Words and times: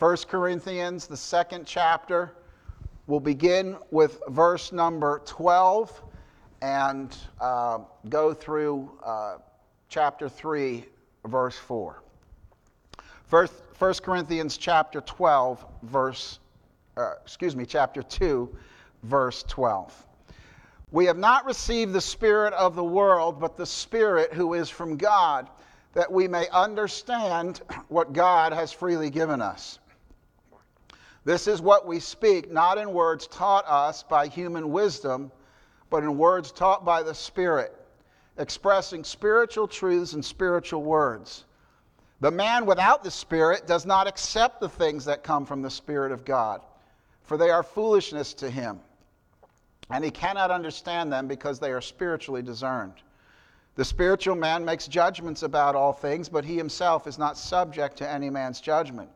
1 0.00 0.16
Corinthians, 0.28 1.06
the 1.06 1.16
second 1.16 1.64
chapter. 1.68 2.32
We'll 3.06 3.20
begin 3.20 3.76
with 3.92 4.20
verse 4.26 4.72
number 4.72 5.22
12 5.24 6.02
and 6.62 7.16
uh, 7.40 7.78
go 8.08 8.34
through 8.34 8.90
uh, 9.04 9.36
chapter 9.88 10.28
3, 10.28 10.84
verse 11.26 11.56
4. 11.56 12.02
First, 13.26 13.52
1 13.78 13.94
Corinthians 14.02 14.56
chapter 14.56 15.00
12, 15.00 15.64
verse, 15.84 16.40
uh, 16.96 17.12
excuse 17.22 17.54
me, 17.54 17.64
chapter 17.64 18.02
2, 18.02 18.52
verse 19.04 19.44
12. 19.44 20.06
We 20.90 21.04
have 21.04 21.18
not 21.18 21.46
received 21.46 21.92
the 21.92 22.00
Spirit 22.00 22.52
of 22.54 22.74
the 22.74 22.82
world, 22.82 23.38
but 23.38 23.56
the 23.56 23.66
Spirit 23.66 24.32
who 24.32 24.54
is 24.54 24.68
from 24.68 24.96
God, 24.96 25.48
that 25.92 26.10
we 26.10 26.26
may 26.26 26.48
understand 26.48 27.62
what 27.86 28.12
God 28.12 28.52
has 28.52 28.72
freely 28.72 29.08
given 29.08 29.40
us. 29.40 29.78
This 31.24 31.46
is 31.46 31.62
what 31.62 31.86
we 31.86 32.00
speak, 32.00 32.52
not 32.52 32.76
in 32.76 32.92
words 32.92 33.26
taught 33.26 33.64
us 33.66 34.02
by 34.02 34.26
human 34.26 34.70
wisdom, 34.72 35.32
but 35.88 36.02
in 36.02 36.18
words 36.18 36.52
taught 36.52 36.84
by 36.84 37.02
the 37.02 37.14
Spirit, 37.14 37.74
expressing 38.36 39.04
spiritual 39.04 39.66
truths 39.66 40.12
and 40.12 40.24
spiritual 40.24 40.82
words. 40.82 41.44
The 42.20 42.30
man 42.30 42.66
without 42.66 43.02
the 43.02 43.10
Spirit 43.10 43.66
does 43.66 43.86
not 43.86 44.06
accept 44.06 44.60
the 44.60 44.68
things 44.68 45.04
that 45.06 45.24
come 45.24 45.46
from 45.46 45.62
the 45.62 45.70
Spirit 45.70 46.12
of 46.12 46.24
God, 46.24 46.60
for 47.22 47.36
they 47.36 47.50
are 47.50 47.62
foolishness 47.62 48.34
to 48.34 48.50
him, 48.50 48.80
and 49.90 50.04
he 50.04 50.10
cannot 50.10 50.50
understand 50.50 51.12
them 51.12 51.26
because 51.26 51.58
they 51.58 51.72
are 51.72 51.80
spiritually 51.80 52.42
discerned. 52.42 52.94
The 53.76 53.84
spiritual 53.84 54.36
man 54.36 54.64
makes 54.64 54.86
judgments 54.86 55.42
about 55.42 55.74
all 55.74 55.92
things, 55.92 56.28
but 56.28 56.44
he 56.44 56.56
himself 56.56 57.06
is 57.06 57.18
not 57.18 57.38
subject 57.38 57.96
to 57.98 58.08
any 58.08 58.30
man's 58.30 58.60
judgment. 58.60 59.10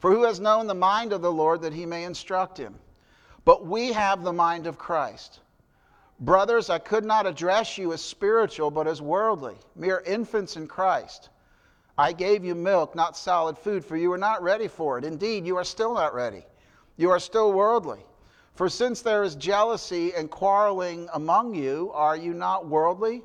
For 0.00 0.10
who 0.10 0.24
has 0.24 0.40
known 0.40 0.66
the 0.66 0.74
mind 0.74 1.12
of 1.12 1.22
the 1.22 1.32
Lord 1.32 1.60
that 1.62 1.74
he 1.74 1.86
may 1.86 2.04
instruct 2.04 2.58
him? 2.58 2.74
But 3.44 3.66
we 3.66 3.92
have 3.92 4.22
the 4.22 4.32
mind 4.32 4.66
of 4.66 4.78
Christ. 4.78 5.40
Brothers, 6.18 6.68
I 6.68 6.78
could 6.78 7.04
not 7.04 7.26
address 7.26 7.78
you 7.78 7.92
as 7.92 8.02
spiritual, 8.02 8.70
but 8.70 8.86
as 8.86 9.00
worldly, 9.00 9.56
mere 9.76 10.02
infants 10.04 10.56
in 10.56 10.66
Christ. 10.66 11.28
I 11.96 12.12
gave 12.12 12.44
you 12.44 12.54
milk, 12.54 12.94
not 12.94 13.16
solid 13.16 13.58
food, 13.58 13.84
for 13.84 13.96
you 13.96 14.10
were 14.10 14.18
not 14.18 14.42
ready 14.42 14.68
for 14.68 14.98
it. 14.98 15.04
Indeed, 15.04 15.46
you 15.46 15.56
are 15.56 15.64
still 15.64 15.94
not 15.94 16.14
ready. 16.14 16.44
You 16.96 17.10
are 17.10 17.20
still 17.20 17.52
worldly. 17.52 18.00
For 18.54 18.68
since 18.68 19.02
there 19.02 19.22
is 19.22 19.34
jealousy 19.34 20.14
and 20.14 20.30
quarreling 20.30 21.08
among 21.12 21.54
you, 21.54 21.90
are 21.94 22.16
you 22.16 22.34
not 22.34 22.66
worldly? 22.66 23.22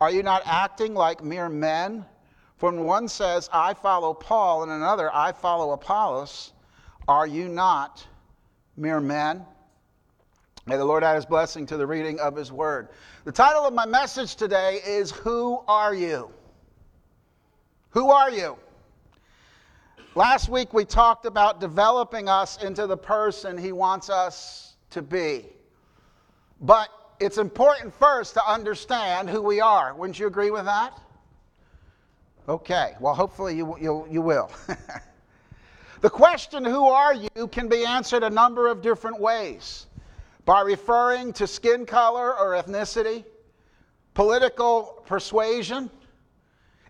Are 0.00 0.10
you 0.10 0.22
not 0.22 0.42
acting 0.44 0.94
like 0.94 1.22
mere 1.22 1.48
men? 1.48 2.04
When 2.60 2.84
one 2.84 3.08
says, 3.08 3.50
I 3.52 3.74
follow 3.74 4.14
Paul, 4.14 4.62
and 4.62 4.72
another, 4.72 5.14
I 5.14 5.32
follow 5.32 5.72
Apollos, 5.72 6.52
are 7.08 7.26
you 7.26 7.48
not 7.48 8.06
mere 8.76 9.00
men? 9.00 9.44
May 10.66 10.76
the 10.76 10.84
Lord 10.84 11.04
add 11.04 11.16
his 11.16 11.26
blessing 11.26 11.66
to 11.66 11.76
the 11.76 11.86
reading 11.86 12.18
of 12.20 12.34
his 12.34 12.50
word. 12.50 12.88
The 13.24 13.32
title 13.32 13.66
of 13.66 13.74
my 13.74 13.84
message 13.84 14.36
today 14.36 14.80
is 14.86 15.10
Who 15.10 15.62
Are 15.68 15.94
You? 15.94 16.30
Who 17.90 18.10
are 18.10 18.30
you? 18.30 18.56
Last 20.14 20.48
week 20.48 20.72
we 20.72 20.84
talked 20.84 21.26
about 21.26 21.60
developing 21.60 22.28
us 22.28 22.62
into 22.62 22.86
the 22.86 22.96
person 22.96 23.58
he 23.58 23.72
wants 23.72 24.08
us 24.08 24.76
to 24.90 25.02
be. 25.02 25.46
But 26.60 26.88
it's 27.20 27.38
important 27.38 27.92
first 27.92 28.34
to 28.34 28.48
understand 28.48 29.28
who 29.28 29.42
we 29.42 29.60
are. 29.60 29.94
Wouldn't 29.94 30.18
you 30.18 30.26
agree 30.26 30.50
with 30.50 30.64
that? 30.64 30.98
Okay, 32.46 32.92
well, 33.00 33.14
hopefully 33.14 33.56
you, 33.56 33.74
you, 33.80 34.06
you 34.10 34.20
will. 34.20 34.50
the 36.02 36.10
question, 36.10 36.62
who 36.62 36.84
are 36.84 37.14
you, 37.14 37.48
can 37.48 37.68
be 37.68 37.86
answered 37.86 38.22
a 38.22 38.28
number 38.28 38.68
of 38.68 38.82
different 38.82 39.18
ways 39.18 39.86
by 40.44 40.60
referring 40.60 41.32
to 41.32 41.46
skin 41.46 41.86
color 41.86 42.38
or 42.38 42.50
ethnicity, 42.50 43.24
political 44.12 45.02
persuasion, 45.06 45.90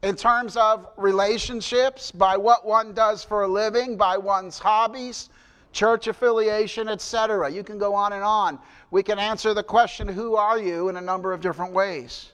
in 0.02 0.16
terms 0.16 0.56
of 0.56 0.88
relationships, 0.96 2.10
by 2.10 2.36
what 2.36 2.66
one 2.66 2.92
does 2.92 3.22
for 3.22 3.44
a 3.44 3.48
living, 3.48 3.96
by 3.96 4.16
one's 4.16 4.58
hobbies, 4.58 5.30
church 5.72 6.08
affiliation, 6.08 6.88
etc. 6.88 7.48
You 7.50 7.62
can 7.62 7.78
go 7.78 7.94
on 7.94 8.12
and 8.12 8.24
on. 8.24 8.58
We 8.90 9.04
can 9.04 9.20
answer 9.20 9.54
the 9.54 9.62
question, 9.62 10.08
who 10.08 10.34
are 10.34 10.58
you, 10.58 10.88
in 10.88 10.96
a 10.96 11.00
number 11.00 11.32
of 11.32 11.40
different 11.40 11.72
ways. 11.72 12.33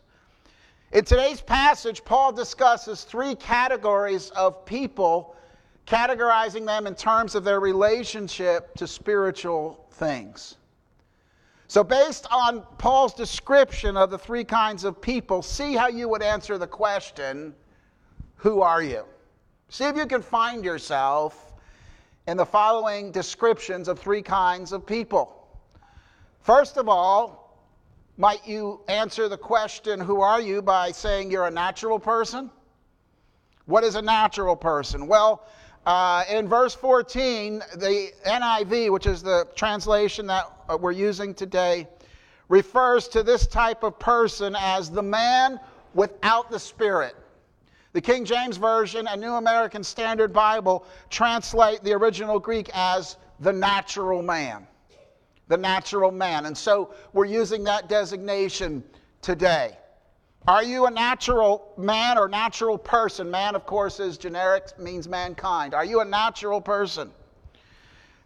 In 0.92 1.04
today's 1.04 1.40
passage, 1.40 2.04
Paul 2.04 2.32
discusses 2.32 3.04
three 3.04 3.36
categories 3.36 4.30
of 4.30 4.64
people, 4.64 5.36
categorizing 5.86 6.66
them 6.66 6.88
in 6.88 6.96
terms 6.96 7.36
of 7.36 7.44
their 7.44 7.60
relationship 7.60 8.74
to 8.74 8.88
spiritual 8.88 9.86
things. 9.92 10.56
So, 11.68 11.84
based 11.84 12.26
on 12.32 12.62
Paul's 12.78 13.14
description 13.14 13.96
of 13.96 14.10
the 14.10 14.18
three 14.18 14.42
kinds 14.42 14.82
of 14.82 15.00
people, 15.00 15.42
see 15.42 15.76
how 15.76 15.86
you 15.86 16.08
would 16.08 16.22
answer 16.22 16.58
the 16.58 16.66
question 16.66 17.54
Who 18.34 18.60
are 18.60 18.82
you? 18.82 19.04
See 19.68 19.84
if 19.84 19.96
you 19.96 20.06
can 20.06 20.22
find 20.22 20.64
yourself 20.64 21.52
in 22.26 22.36
the 22.36 22.46
following 22.46 23.12
descriptions 23.12 23.86
of 23.86 24.00
three 24.00 24.22
kinds 24.22 24.72
of 24.72 24.84
people. 24.84 25.46
First 26.40 26.78
of 26.78 26.88
all, 26.88 27.39
might 28.20 28.46
you 28.46 28.82
answer 28.86 29.30
the 29.30 29.38
question, 29.38 29.98
Who 29.98 30.20
are 30.20 30.42
you, 30.42 30.60
by 30.60 30.92
saying 30.92 31.30
you're 31.30 31.46
a 31.46 31.50
natural 31.50 31.98
person? 31.98 32.50
What 33.64 33.82
is 33.82 33.94
a 33.94 34.02
natural 34.02 34.56
person? 34.56 35.06
Well, 35.06 35.46
uh, 35.86 36.24
in 36.28 36.46
verse 36.46 36.74
14, 36.74 37.62
the 37.76 38.10
NIV, 38.26 38.92
which 38.92 39.06
is 39.06 39.22
the 39.22 39.48
translation 39.54 40.26
that 40.26 40.44
uh, 40.68 40.76
we're 40.76 40.92
using 40.92 41.32
today, 41.32 41.88
refers 42.50 43.08
to 43.08 43.22
this 43.22 43.46
type 43.46 43.82
of 43.82 43.98
person 43.98 44.54
as 44.54 44.90
the 44.90 45.02
man 45.02 45.58
without 45.94 46.50
the 46.50 46.58
Spirit. 46.58 47.16
The 47.94 48.02
King 48.02 48.26
James 48.26 48.58
Version 48.58 49.08
and 49.08 49.18
New 49.18 49.36
American 49.36 49.82
Standard 49.82 50.30
Bible 50.30 50.84
translate 51.08 51.82
the 51.82 51.94
original 51.94 52.38
Greek 52.38 52.68
as 52.74 53.16
the 53.40 53.52
natural 53.52 54.20
man 54.20 54.66
the 55.50 55.56
natural 55.56 56.12
man. 56.12 56.46
And 56.46 56.56
so 56.56 56.94
we're 57.12 57.26
using 57.26 57.64
that 57.64 57.88
designation 57.88 58.84
today. 59.20 59.76
Are 60.46 60.62
you 60.62 60.86
a 60.86 60.90
natural 60.90 61.74
man 61.76 62.16
or 62.16 62.28
natural 62.28 62.78
person? 62.78 63.28
Man, 63.30 63.56
of 63.56 63.66
course, 63.66 63.98
is 63.98 64.16
generic, 64.16 64.78
means 64.78 65.08
mankind. 65.08 65.74
Are 65.74 65.84
you 65.84 66.00
a 66.00 66.04
natural 66.04 66.60
person? 66.60 67.10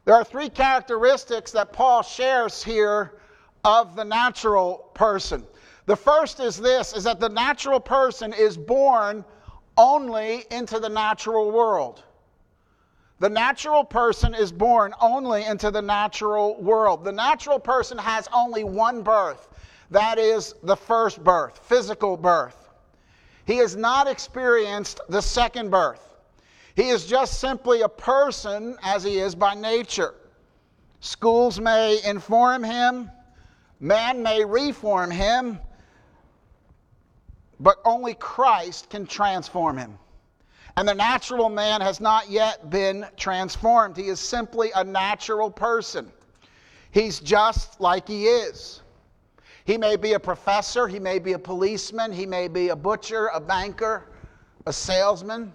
There 0.04 0.14
are 0.14 0.22
three 0.22 0.50
characteristics 0.50 1.50
that 1.52 1.72
Paul 1.72 2.02
shares 2.02 2.62
here 2.62 3.14
of 3.64 3.96
the 3.96 4.04
natural 4.04 4.90
person. 4.92 5.44
The 5.86 5.96
first 5.96 6.40
is 6.40 6.58
this 6.58 6.92
is 6.92 7.04
that 7.04 7.20
the 7.20 7.30
natural 7.30 7.80
person 7.80 8.34
is 8.34 8.58
born 8.58 9.24
only 9.78 10.44
into 10.50 10.78
the 10.78 10.90
natural 10.90 11.50
world. 11.50 12.02
The 13.24 13.30
natural 13.30 13.84
person 13.84 14.34
is 14.34 14.52
born 14.52 14.92
only 15.00 15.46
into 15.46 15.70
the 15.70 15.80
natural 15.80 16.60
world. 16.60 17.04
The 17.04 17.12
natural 17.12 17.58
person 17.58 17.96
has 17.96 18.28
only 18.34 18.64
one 18.64 19.00
birth 19.00 19.48
that 19.90 20.18
is, 20.18 20.54
the 20.62 20.76
first 20.76 21.24
birth, 21.24 21.58
physical 21.64 22.18
birth. 22.18 22.68
He 23.46 23.56
has 23.56 23.76
not 23.76 24.08
experienced 24.08 25.00
the 25.08 25.22
second 25.22 25.70
birth. 25.70 26.06
He 26.76 26.90
is 26.90 27.06
just 27.06 27.40
simply 27.40 27.80
a 27.80 27.88
person 27.88 28.76
as 28.82 29.02
he 29.02 29.20
is 29.20 29.34
by 29.34 29.54
nature. 29.54 30.12
Schools 31.00 31.58
may 31.58 32.00
inform 32.04 32.62
him, 32.62 33.10
man 33.80 34.22
may 34.22 34.44
reform 34.44 35.10
him, 35.10 35.58
but 37.58 37.78
only 37.86 38.12
Christ 38.12 38.90
can 38.90 39.06
transform 39.06 39.78
him. 39.78 39.98
And 40.76 40.88
the 40.88 40.94
natural 40.94 41.48
man 41.48 41.80
has 41.80 42.00
not 42.00 42.30
yet 42.30 42.68
been 42.68 43.06
transformed. 43.16 43.96
He 43.96 44.08
is 44.08 44.18
simply 44.18 44.72
a 44.74 44.82
natural 44.82 45.50
person. 45.50 46.10
He's 46.90 47.20
just 47.20 47.80
like 47.80 48.08
he 48.08 48.26
is. 48.26 48.82
He 49.64 49.78
may 49.78 49.96
be 49.96 50.12
a 50.12 50.20
professor, 50.20 50.86
he 50.86 50.98
may 50.98 51.18
be 51.18 51.32
a 51.32 51.38
policeman, 51.38 52.12
he 52.12 52.26
may 52.26 52.48
be 52.48 52.68
a 52.68 52.76
butcher, 52.76 53.28
a 53.28 53.40
banker, 53.40 54.10
a 54.66 54.72
salesman. 54.72 55.54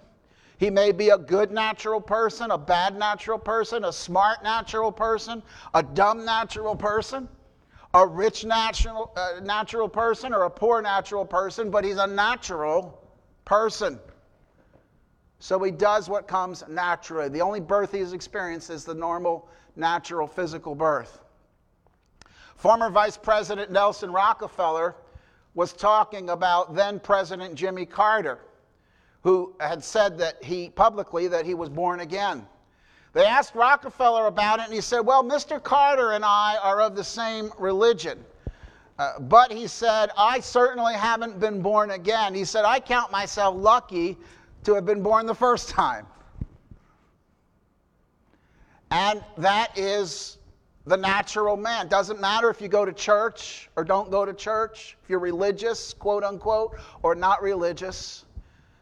He 0.58 0.68
may 0.68 0.92
be 0.92 1.08
a 1.08 1.16
good 1.16 1.52
natural 1.52 2.00
person, 2.00 2.50
a 2.50 2.58
bad 2.58 2.94
natural 2.98 3.38
person, 3.38 3.84
a 3.84 3.92
smart 3.92 4.42
natural 4.42 4.92
person, 4.92 5.42
a 5.72 5.82
dumb 5.82 6.24
natural 6.24 6.76
person, 6.76 7.28
a 7.94 8.06
rich 8.06 8.44
natural, 8.44 9.12
uh, 9.16 9.40
natural 9.42 9.88
person, 9.88 10.34
or 10.34 10.42
a 10.42 10.50
poor 10.50 10.82
natural 10.82 11.24
person, 11.24 11.70
but 11.70 11.84
he's 11.84 11.96
a 11.96 12.06
natural 12.06 13.02
person. 13.46 13.98
So 15.40 15.58
he 15.62 15.70
does 15.70 16.08
what 16.08 16.28
comes 16.28 16.62
naturally. 16.68 17.28
The 17.28 17.40
only 17.40 17.60
birth 17.60 17.92
he's 17.92 18.12
experienced 18.12 18.70
is 18.70 18.84
the 18.84 18.94
normal, 18.94 19.48
natural, 19.74 20.26
physical 20.26 20.74
birth. 20.74 21.20
Former 22.56 22.90
Vice 22.90 23.16
President 23.16 23.70
Nelson 23.70 24.12
Rockefeller 24.12 24.94
was 25.54 25.72
talking 25.72 26.30
about 26.30 26.74
then 26.74 27.00
President 27.00 27.54
Jimmy 27.54 27.86
Carter 27.86 28.38
who 29.22 29.54
had 29.60 29.82
said 29.82 30.18
that 30.18 30.42
he 30.42 30.70
publicly 30.70 31.28
that 31.28 31.44
he 31.44 31.54
was 31.54 31.68
born 31.68 32.00
again. 32.00 32.46
They 33.12 33.24
asked 33.24 33.54
Rockefeller 33.54 34.26
about 34.26 34.60
it, 34.60 34.66
and 34.66 34.74
he 34.74 34.80
said, 34.80 35.00
Well, 35.00 35.24
Mr. 35.24 35.62
Carter 35.62 36.12
and 36.12 36.24
I 36.24 36.56
are 36.62 36.80
of 36.80 36.94
the 36.94 37.04
same 37.04 37.50
religion. 37.58 38.24
Uh, 38.98 39.18
but 39.20 39.50
he 39.50 39.66
said, 39.66 40.10
I 40.16 40.40
certainly 40.40 40.94
haven't 40.94 41.40
been 41.40 41.62
born 41.62 41.92
again. 41.92 42.34
He 42.34 42.44
said, 42.44 42.64
I 42.64 42.78
count 42.80 43.10
myself 43.10 43.56
lucky 43.56 44.18
to 44.64 44.74
have 44.74 44.84
been 44.84 45.02
born 45.02 45.26
the 45.26 45.34
first 45.34 45.68
time. 45.68 46.06
And 48.90 49.22
that 49.38 49.76
is 49.78 50.38
the 50.86 50.96
natural 50.96 51.56
man. 51.56 51.88
Doesn't 51.88 52.20
matter 52.20 52.50
if 52.50 52.60
you 52.60 52.68
go 52.68 52.84
to 52.84 52.92
church 52.92 53.70
or 53.76 53.84
don't 53.84 54.10
go 54.10 54.24
to 54.24 54.32
church, 54.32 54.96
if 55.02 55.10
you're 55.10 55.20
religious, 55.20 55.94
quote 55.94 56.24
unquote, 56.24 56.76
or 57.02 57.14
not 57.14 57.42
religious. 57.42 58.24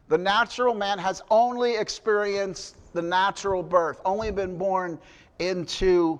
The 0.09 0.19
natural 0.19 0.75
man 0.75 0.99
has 0.99 1.23
only 1.31 1.77
experienced 1.77 2.77
the 2.95 3.03
natural 3.03 3.63
birth, 3.63 4.01
only 4.05 4.31
been 4.31 4.57
born 4.57 4.99
into 5.39 6.19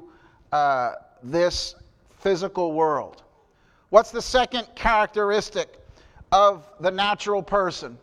uh, 0.53 0.93
this 1.23 1.75
physical 2.19 2.73
world. 2.73 3.23
What's 3.89 4.11
the 4.11 4.21
second 4.21 4.69
characteristic 4.75 5.79
of 6.31 6.69
the 6.81 6.91
natural 6.91 7.43
person? 7.43 7.97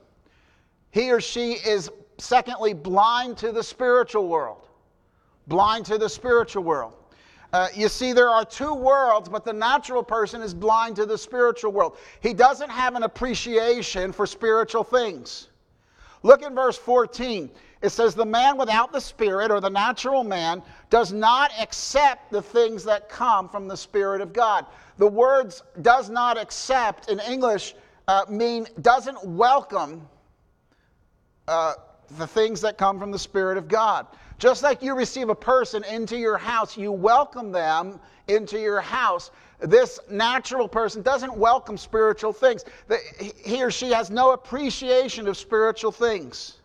He 0.96 1.12
or 1.12 1.20
she 1.20 1.56
is, 1.56 1.92
secondly, 2.20 2.72
blind 2.72 3.36
to 3.40 3.52
the 3.52 3.62
spiritual 3.62 4.30
world. 4.30 4.70
Blind 5.46 5.86
to 5.88 5.98
the 5.98 6.08
spiritual 6.08 6.64
world. 6.64 6.94
Uh, 7.52 7.68
you 7.76 7.90
see, 7.90 8.14
there 8.14 8.30
are 8.30 8.46
two 8.46 8.74
worlds, 8.74 9.28
but 9.28 9.44
the 9.44 9.52
natural 9.52 10.02
person 10.02 10.42
is 10.42 10.54
blind 10.54 10.96
to 10.96 11.06
the 11.06 11.18
spiritual 11.18 11.74
world. 11.74 11.98
He 12.22 12.34
doesn't 12.34 12.70
have 12.70 12.96
an 12.96 13.04
appreciation 13.04 14.14
for 14.14 14.26
spiritual 14.26 14.86
things. 14.86 15.50
Look 16.24 16.44
in 16.44 16.56
verse 16.56 16.78
14. 16.78 17.50
It 17.82 17.90
says, 17.90 18.16
The 18.16 18.24
man 18.24 18.58
without 18.58 18.94
the 18.94 19.02
Spirit, 19.02 19.52
or 19.52 19.60
the 19.60 19.70
natural 19.70 20.24
man, 20.24 20.64
does 20.90 21.12
not 21.12 21.52
accept 21.60 22.32
the 22.32 22.42
things 22.42 22.86
that 22.86 23.10
come 23.10 23.50
from 23.50 23.68
the 23.68 23.76
Spirit 23.76 24.22
of 24.22 24.32
God. 24.32 24.66
The 24.98 25.08
words 25.08 25.62
does 25.82 26.10
not 26.10 26.38
accept 26.38 27.10
in 27.12 27.20
English 27.20 27.76
uh, 28.08 28.24
mean 28.30 28.66
doesn't 28.80 29.22
welcome 29.26 30.08
uh, 31.48 31.74
the 32.18 32.28
things 32.28 32.62
that 32.62 32.78
come 32.78 33.00
from 33.00 33.12
the 33.12 33.20
Spirit 33.20 33.58
of 33.58 33.68
God. 33.68 34.08
Just 34.38 34.64
like 34.64 34.82
you 34.82 34.96
receive 34.96 35.30
a 35.30 35.36
person 35.36 35.84
into 35.86 36.18
your 36.18 36.38
house, 36.38 36.78
you 36.78 36.92
welcome 36.92 37.52
them 37.52 38.00
into 38.28 38.60
your 38.60 38.82
house 38.82 39.32
this 39.60 40.00
natural 40.10 40.68
person 40.68 41.02
doesn't 41.02 41.36
welcome 41.36 41.78
spiritual 41.78 42.34
things. 42.34 42.66
He 43.44 43.64
or 43.64 43.72
she 43.72 43.92
has 43.92 44.10
no 44.10 44.34
appreciation 44.34 45.28
of 45.28 45.38
spiritual 45.38 45.92
things. 45.92 46.58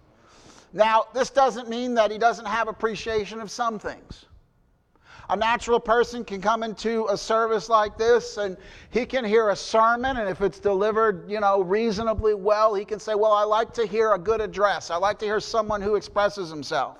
Now, 0.73 1.06
this 1.15 1.31
doesn't 1.31 1.69
mean 1.69 1.94
that 1.94 2.11
he 2.11 2.19
doesn't 2.19 2.47
have 2.47 2.69
appreciation 2.69 3.41
of 3.41 3.50
some 3.50 3.79
things. 3.79 4.26
A 5.31 5.37
natural 5.37 5.79
person 5.79 6.25
can 6.25 6.41
come 6.41 6.65
into 6.65 7.06
a 7.09 7.17
service 7.17 7.69
like 7.69 7.97
this 7.97 8.37
and 8.37 8.56
he 8.91 9.06
can 9.06 9.25
hear 9.25 9.50
a 9.50 9.56
sermon, 9.56 10.17
and 10.17 10.29
if 10.29 10.41
it's 10.41 10.59
delivered, 10.59 11.31
you 11.31 11.38
know, 11.38 11.62
reasonably 11.62 12.35
well, 12.35 12.75
he 12.75 12.85
can 12.85 12.99
say, 12.99 13.15
Well, 13.15 13.32
I 13.32 13.44
like 13.44 13.73
to 13.75 13.87
hear 13.87 14.12
a 14.15 14.19
good 14.19 14.41
address. 14.41 14.91
I 14.91 14.97
like 14.97 15.21
to 15.21 15.25
hear 15.27 15.38
someone 15.38 15.81
who 15.81 15.94
expresses 15.94 16.50
himself. 16.50 16.99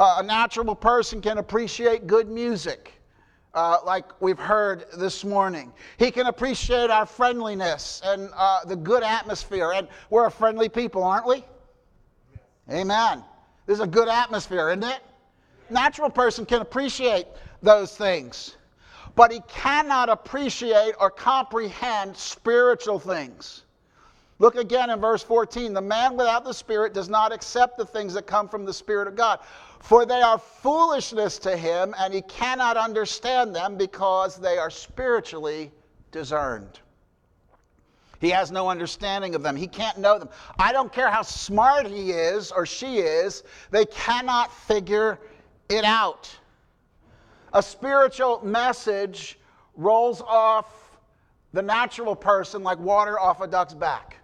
Uh, 0.00 0.16
a 0.18 0.22
natural 0.24 0.74
person 0.74 1.20
can 1.20 1.38
appreciate 1.38 2.08
good 2.08 2.28
music 2.28 3.00
uh, 3.54 3.78
like 3.86 4.20
we've 4.20 4.38
heard 4.38 4.86
this 4.96 5.24
morning. 5.24 5.72
He 5.96 6.10
can 6.10 6.26
appreciate 6.26 6.90
our 6.90 7.06
friendliness 7.06 8.02
and 8.04 8.30
uh, 8.36 8.64
the 8.64 8.76
good 8.76 9.04
atmosphere. 9.04 9.74
And 9.76 9.86
we're 10.10 10.26
a 10.26 10.30
friendly 10.30 10.68
people, 10.68 11.04
aren't 11.04 11.26
we? 11.26 11.44
Amen. 12.68 13.22
This 13.66 13.76
is 13.76 13.80
a 13.80 13.86
good 13.86 14.08
atmosphere, 14.08 14.70
isn't 14.70 14.82
it? 14.82 15.00
Natural 15.70 16.10
person 16.10 16.44
can 16.44 16.62
appreciate 16.62 17.26
those 17.62 17.96
things, 17.96 18.56
but 19.14 19.32
he 19.32 19.40
cannot 19.48 20.08
appreciate 20.08 20.94
or 20.98 21.10
comprehend 21.10 22.16
spiritual 22.16 22.98
things. 22.98 23.64
Look 24.38 24.56
again 24.56 24.88
in 24.88 25.00
verse 25.00 25.22
14. 25.22 25.74
The 25.74 25.82
man 25.82 26.16
without 26.16 26.44
the 26.44 26.54
Spirit 26.54 26.94
does 26.94 27.10
not 27.10 27.30
accept 27.30 27.76
the 27.76 27.84
things 27.84 28.14
that 28.14 28.26
come 28.26 28.48
from 28.48 28.64
the 28.64 28.72
Spirit 28.72 29.06
of 29.06 29.14
God. 29.14 29.40
For 29.80 30.06
they 30.06 30.22
are 30.22 30.38
foolishness 30.38 31.38
to 31.40 31.56
him, 31.56 31.94
and 31.98 32.12
he 32.12 32.22
cannot 32.22 32.78
understand 32.78 33.54
them 33.54 33.76
because 33.76 34.36
they 34.36 34.56
are 34.56 34.70
spiritually 34.70 35.70
discerned. 36.10 36.80
He 38.20 38.30
has 38.30 38.50
no 38.50 38.68
understanding 38.68 39.34
of 39.34 39.42
them. 39.42 39.56
He 39.56 39.66
can't 39.66 39.98
know 39.98 40.18
them. 40.18 40.28
I 40.58 40.72
don't 40.72 40.92
care 40.92 41.10
how 41.10 41.22
smart 41.22 41.86
he 41.86 42.12
is 42.12 42.50
or 42.50 42.64
she 42.64 42.98
is, 42.98 43.42
they 43.70 43.86
cannot 43.86 44.52
figure 44.52 45.18
it 45.68 45.84
out. 45.84 46.34
A 47.52 47.62
spiritual 47.62 48.40
message 48.44 49.38
rolls 49.76 50.20
off 50.22 50.98
the 51.52 51.62
natural 51.62 52.14
person 52.14 52.62
like 52.62 52.78
water 52.78 53.18
off 53.18 53.40
a 53.40 53.46
duck's 53.46 53.74
back. 53.74 54.16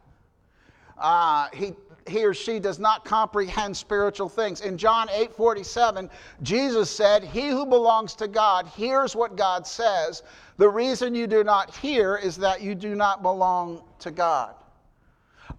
Uh, 0.96 1.48
he, 1.52 1.74
he 2.08 2.24
or 2.24 2.32
she 2.32 2.60
does 2.60 2.78
not 2.78 3.04
comprehend 3.04 3.76
spiritual 3.76 4.28
things. 4.28 4.60
In 4.60 4.78
John 4.78 5.08
8 5.10 5.32
47, 5.32 6.08
Jesus 6.42 6.90
said, 6.90 7.24
He 7.24 7.48
who 7.48 7.66
belongs 7.66 8.14
to 8.16 8.28
God 8.28 8.66
hears 8.68 9.16
what 9.16 9.36
God 9.36 9.66
says. 9.66 10.22
The 10.56 10.68
reason 10.68 11.14
you 11.14 11.26
do 11.26 11.44
not 11.44 11.74
hear 11.74 12.16
is 12.16 12.36
that 12.36 12.62
you 12.62 12.74
do 12.74 12.94
not 12.94 13.22
belong 13.22 13.82
to 13.98 14.10
God. 14.10 14.54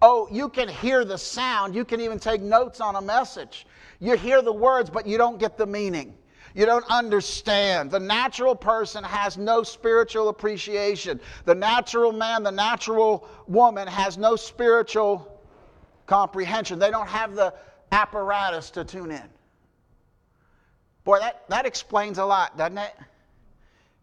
Oh, 0.00 0.28
you 0.30 0.48
can 0.48 0.68
hear 0.68 1.04
the 1.04 1.18
sound. 1.18 1.74
You 1.74 1.84
can 1.84 2.00
even 2.00 2.18
take 2.18 2.40
notes 2.40 2.80
on 2.80 2.96
a 2.96 3.00
message. 3.00 3.66
You 4.00 4.16
hear 4.16 4.42
the 4.42 4.52
words, 4.52 4.90
but 4.90 5.06
you 5.06 5.18
don't 5.18 5.38
get 5.38 5.56
the 5.56 5.66
meaning. 5.66 6.14
You 6.58 6.66
don't 6.66 6.84
understand. 6.90 7.88
The 7.88 8.00
natural 8.00 8.56
person 8.56 9.04
has 9.04 9.38
no 9.38 9.62
spiritual 9.62 10.28
appreciation. 10.28 11.20
The 11.44 11.54
natural 11.54 12.10
man, 12.10 12.42
the 12.42 12.50
natural 12.50 13.28
woman 13.46 13.86
has 13.86 14.18
no 14.18 14.34
spiritual 14.34 15.40
comprehension. 16.06 16.80
They 16.80 16.90
don't 16.90 17.06
have 17.06 17.36
the 17.36 17.54
apparatus 17.92 18.70
to 18.70 18.84
tune 18.84 19.12
in. 19.12 19.22
Boy, 21.04 21.20
that, 21.20 21.48
that 21.48 21.64
explains 21.64 22.18
a 22.18 22.24
lot, 22.24 22.58
doesn't 22.58 22.78
it? 22.78 22.94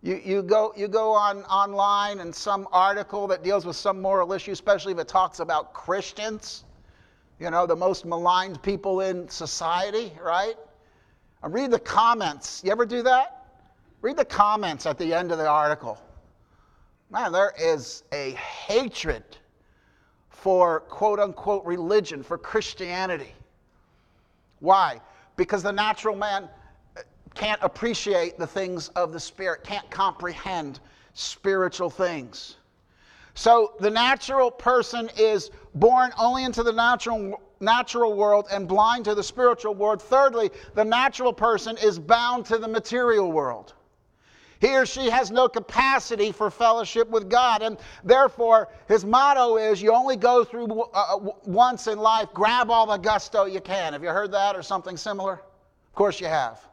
You, 0.01 0.21
you, 0.23 0.41
go, 0.41 0.73
you 0.77 0.87
go 0.87 1.11
on 1.11 1.43
online 1.43 2.21
and 2.21 2.33
some 2.33 2.69
article 2.71 3.27
that 3.27 3.43
deals 3.43 3.65
with 3.65 3.75
some 3.75 4.01
moral 4.01 4.31
issue, 4.31 4.53
especially 4.53 4.93
if 4.93 4.99
it 4.99 5.09
talks 5.09 5.41
about 5.41 5.73
Christians, 5.73 6.63
you 7.37 7.49
know, 7.49 7.67
the 7.67 7.75
most 7.75 8.05
maligned 8.05 8.63
people 8.63 9.01
in 9.01 9.27
society, 9.27 10.13
right? 10.23 10.55
And 11.45 11.53
read 11.53 11.69
the 11.69 11.79
comments. 11.79 12.63
You 12.65 12.71
ever 12.71 12.87
do 12.87 13.03
that? 13.03 13.45
Read 14.01 14.17
the 14.17 14.25
comments 14.25 14.87
at 14.87 14.97
the 14.97 15.13
end 15.13 15.31
of 15.31 15.37
the 15.37 15.47
article. 15.47 16.01
Man, 17.11 17.31
there 17.31 17.53
is 17.61 18.03
a 18.11 18.31
hatred 18.31 19.23
for 20.31 20.79
quote 20.79 21.19
unquote 21.19 21.63
religion, 21.63 22.23
for 22.23 22.39
Christianity. 22.39 23.35
Why? 24.59 24.99
Because 25.35 25.61
the 25.61 25.71
natural 25.71 26.15
man 26.15 26.49
uh, 26.97 27.01
can't 27.35 27.61
appreciate 27.61 28.39
the 28.39 28.47
things 28.47 28.87
of 28.89 29.13
the 29.13 29.19
Spirit, 29.19 29.63
can't 29.63 29.87
comprehend 29.91 30.79
spiritual 31.13 31.91
things. 31.91 32.55
So 33.35 33.73
the 33.79 33.91
natural 33.91 34.49
person 34.49 35.11
is 35.15 35.51
born 35.75 36.11
only 36.17 36.43
into 36.43 36.63
the 36.63 36.73
natural, 36.73 37.39
natural 37.59 38.15
world 38.15 38.47
and 38.51 38.67
blind 38.67 39.05
to 39.05 39.15
the 39.15 39.23
spiritual 39.23 39.73
world. 39.73 40.01
Thirdly, 40.01 40.51
the 40.73 40.85
natural 40.85 41.33
person 41.33 41.77
is 41.77 41.99
bound 41.99 42.45
to 42.47 42.57
the 42.57 42.67
material 42.67 43.31
world. 43.31 43.73
He 44.59 44.75
or 44.75 44.85
she 44.85 45.09
has 45.09 45.31
no 45.31 45.47
capacity 45.47 46.31
for 46.31 46.49
fellowship 46.49 47.09
with 47.09 47.29
God. 47.29 47.61
And 47.61 47.77
therefore, 48.03 48.69
his 48.87 49.03
motto 49.03 49.57
is 49.57 49.81
you 49.81 49.93
only 49.93 50.15
go 50.15 50.43
through 50.43 50.67
uh, 50.93 51.17
once 51.43 51.87
in 51.87 51.99
life, 51.99 52.29
grab 52.33 52.71
all 52.71 52.87
the 52.87 52.97
gusto 52.97 53.45
you 53.45 53.61
can. 53.61 53.93
Have 53.93 54.03
you 54.03 54.09
heard 54.09 54.31
that 54.31 54.55
or 54.55 54.63
something 54.63 54.97
similar? 54.97 55.33
Of 55.33 55.93
course 55.93 56.19
you 56.19 56.27
have. 56.27 56.65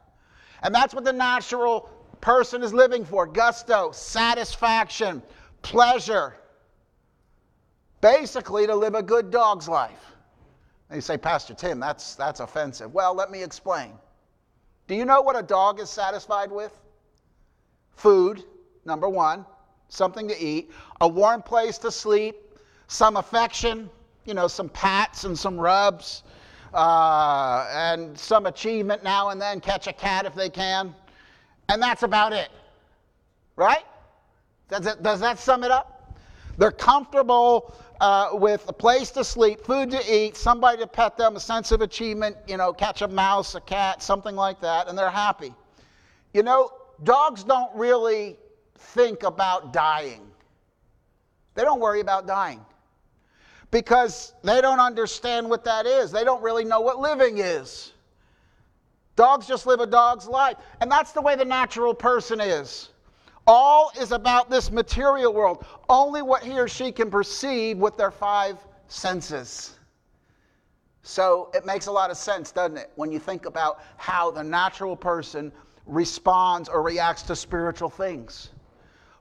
And 0.62 0.74
that's 0.74 0.94
what 0.94 1.04
the 1.04 1.12
natural 1.12 1.90
person 2.20 2.62
is 2.62 2.72
living 2.72 3.04
for 3.04 3.26
gusto, 3.26 3.90
satisfaction, 3.92 5.22
pleasure. 5.62 6.36
Basically, 8.00 8.66
to 8.66 8.74
live 8.74 8.94
a 8.94 9.02
good 9.02 9.30
dog's 9.30 9.68
life. 9.68 10.11
And 10.92 10.98
you 10.98 11.00
say, 11.00 11.16
Pastor 11.16 11.54
Tim, 11.54 11.80
that's, 11.80 12.16
that's 12.16 12.40
offensive. 12.40 12.92
Well, 12.92 13.14
let 13.14 13.30
me 13.30 13.42
explain. 13.42 13.92
Do 14.88 14.94
you 14.94 15.06
know 15.06 15.22
what 15.22 15.38
a 15.38 15.42
dog 15.42 15.80
is 15.80 15.88
satisfied 15.88 16.52
with? 16.52 16.78
Food, 17.96 18.44
number 18.84 19.08
one, 19.08 19.46
something 19.88 20.28
to 20.28 20.38
eat, 20.38 20.70
a 21.00 21.08
warm 21.08 21.40
place 21.40 21.78
to 21.78 21.90
sleep, 21.90 22.36
some 22.88 23.16
affection, 23.16 23.88
you 24.26 24.34
know, 24.34 24.46
some 24.46 24.68
pats 24.68 25.24
and 25.24 25.38
some 25.38 25.58
rubs, 25.58 26.24
uh, 26.74 27.66
and 27.72 28.18
some 28.18 28.44
achievement 28.44 29.02
now 29.02 29.30
and 29.30 29.40
then, 29.40 29.62
catch 29.62 29.86
a 29.86 29.94
cat 29.94 30.26
if 30.26 30.34
they 30.34 30.50
can. 30.50 30.94
And 31.70 31.80
that's 31.80 32.02
about 32.02 32.34
it. 32.34 32.50
Right? 33.56 33.86
Does, 34.68 34.84
it, 34.84 35.02
does 35.02 35.20
that 35.20 35.38
sum 35.38 35.64
it 35.64 35.70
up? 35.70 35.91
They're 36.58 36.70
comfortable 36.70 37.74
uh, 38.00 38.30
with 38.32 38.64
a 38.68 38.72
place 38.72 39.10
to 39.12 39.24
sleep, 39.24 39.60
food 39.60 39.90
to 39.90 40.14
eat, 40.14 40.36
somebody 40.36 40.78
to 40.78 40.86
pet 40.86 41.16
them, 41.16 41.36
a 41.36 41.40
sense 41.40 41.72
of 41.72 41.80
achievement, 41.80 42.36
you 42.46 42.56
know, 42.56 42.72
catch 42.72 43.02
a 43.02 43.08
mouse, 43.08 43.54
a 43.54 43.60
cat, 43.60 44.02
something 44.02 44.36
like 44.36 44.60
that, 44.60 44.88
and 44.88 44.98
they're 44.98 45.10
happy. 45.10 45.54
You 46.34 46.42
know, 46.42 46.70
dogs 47.04 47.44
don't 47.44 47.74
really 47.76 48.36
think 48.76 49.22
about 49.22 49.72
dying. 49.72 50.26
They 51.54 51.62
don't 51.62 51.80
worry 51.80 52.00
about 52.00 52.26
dying 52.26 52.64
because 53.70 54.34
they 54.42 54.60
don't 54.60 54.80
understand 54.80 55.48
what 55.48 55.64
that 55.64 55.86
is. 55.86 56.12
They 56.12 56.24
don't 56.24 56.42
really 56.42 56.64
know 56.64 56.80
what 56.80 56.98
living 56.98 57.38
is. 57.38 57.92
Dogs 59.16 59.46
just 59.46 59.66
live 59.66 59.80
a 59.80 59.86
dog's 59.86 60.26
life. 60.26 60.56
And 60.80 60.90
that's 60.90 61.12
the 61.12 61.20
way 61.20 61.36
the 61.36 61.44
natural 61.44 61.94
person 61.94 62.40
is. 62.40 62.90
All 63.46 63.90
is 64.00 64.12
about 64.12 64.50
this 64.50 64.70
material 64.70 65.32
world, 65.32 65.64
only 65.88 66.22
what 66.22 66.42
he 66.42 66.58
or 66.58 66.68
she 66.68 66.92
can 66.92 67.10
perceive 67.10 67.78
with 67.78 67.96
their 67.96 68.10
five 68.10 68.58
senses. 68.88 69.78
So 71.02 71.50
it 71.52 71.66
makes 71.66 71.86
a 71.86 71.92
lot 71.92 72.10
of 72.10 72.16
sense, 72.16 72.52
doesn't 72.52 72.76
it, 72.76 72.90
when 72.94 73.10
you 73.10 73.18
think 73.18 73.46
about 73.46 73.80
how 73.96 74.30
the 74.30 74.44
natural 74.44 74.96
person 74.96 75.50
responds 75.86 76.68
or 76.68 76.82
reacts 76.82 77.22
to 77.22 77.34
spiritual 77.34 77.90
things. 77.90 78.50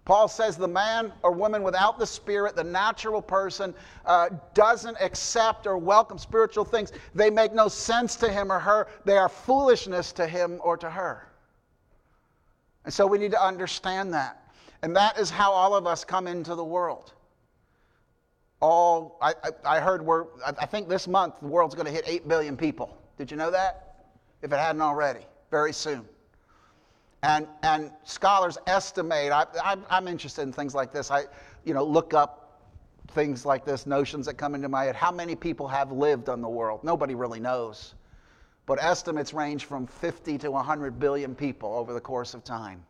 Paul 0.05 0.27
says 0.27 0.57
the 0.57 0.67
man 0.67 1.11
or 1.23 1.31
woman 1.31 1.63
without 1.63 1.97
the 1.97 2.05
Spirit, 2.05 2.55
the 2.55 2.63
natural 2.63 3.21
person, 3.21 3.73
uh, 4.05 4.29
doesn't 4.53 4.97
accept 4.99 5.65
or 5.65 5.77
welcome 5.77 6.17
spiritual 6.17 6.65
things. 6.65 6.91
They 7.15 7.29
make 7.29 7.53
no 7.53 7.67
sense 7.67 8.15
to 8.17 8.31
him 8.31 8.51
or 8.51 8.59
her, 8.59 8.87
they 9.05 9.17
are 9.17 9.29
foolishness 9.29 10.11
to 10.13 10.27
him 10.27 10.59
or 10.63 10.77
to 10.77 10.89
her. 10.89 11.30
And 12.85 12.93
so 12.93 13.05
we 13.05 13.17
need 13.17 13.31
to 13.31 13.43
understand 13.43 14.13
that. 14.13 14.51
And 14.81 14.95
that 14.95 15.19
is 15.19 15.29
how 15.29 15.51
all 15.51 15.75
of 15.75 15.85
us 15.85 16.03
come 16.03 16.27
into 16.27 16.55
the 16.55 16.63
world. 16.63 17.13
All, 18.59 19.17
I, 19.21 19.33
I, 19.43 19.77
I 19.77 19.79
heard 19.79 20.03
we're, 20.03 20.25
I 20.45 20.65
think 20.65 20.87
this 20.87 21.07
month 21.07 21.35
the 21.41 21.47
world's 21.47 21.75
going 21.75 21.87
to 21.87 21.91
hit 21.91 22.03
8 22.07 22.27
billion 22.27 22.57
people. 22.57 22.97
Did 23.17 23.31
you 23.31 23.37
know 23.37 23.51
that? 23.51 24.05
If 24.41 24.51
it 24.51 24.57
hadn't 24.57 24.81
already, 24.81 25.25
very 25.51 25.73
soon. 25.73 26.05
And, 27.23 27.47
and 27.61 27.91
scholars 28.03 28.57
estimate, 28.65 29.31
I, 29.31 29.77
am 29.91 30.07
interested 30.07 30.41
in 30.41 30.51
things 30.51 30.73
like 30.73 30.91
this. 30.91 31.11
I, 31.11 31.25
you 31.65 31.75
know, 31.75 31.83
look 31.83 32.15
up 32.15 32.41
things 33.09 33.45
like 33.45 33.65
this, 33.65 33.85
notions 33.85 34.25
that 34.25 34.35
come 34.35 34.55
into 34.55 34.69
my 34.69 34.85
head. 34.85 34.95
How 34.95 35.11
many 35.11 35.35
people 35.35 35.67
have 35.67 35.91
lived 35.91 36.29
on 36.29 36.41
the 36.41 36.49
world? 36.49 36.83
Nobody 36.83 37.13
really 37.13 37.39
knows. 37.39 37.93
But 38.71 38.81
estimates 38.81 39.33
range 39.33 39.65
from 39.65 39.85
50 39.85 40.37
to 40.37 40.51
100 40.51 40.97
billion 40.97 41.35
people 41.35 41.75
over 41.75 41.91
the 41.91 41.99
course 41.99 42.33
of 42.33 42.45
time. 42.45 42.81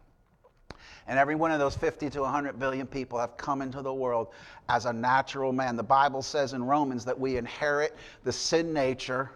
And 1.08 1.18
every 1.18 1.34
one 1.34 1.50
of 1.50 1.58
those 1.58 1.76
50 1.76 2.08
to 2.12 2.22
100 2.22 2.60
billion 2.60 2.86
people 2.86 3.18
have 3.18 3.36
come 3.36 3.64
into 3.64 3.82
the 3.82 3.92
world 3.92 4.28
as 4.70 4.86
a 4.86 4.94
natural 4.94 5.52
man. 5.52 5.76
The 5.76 5.82
Bible 5.82 6.22
says 6.22 6.54
in 6.54 6.64
Romans 6.64 7.04
that 7.06 7.20
we 7.20 7.36
inherit 7.36 7.96
the 8.24 8.32
sin 8.32 8.74
nature 8.74 9.32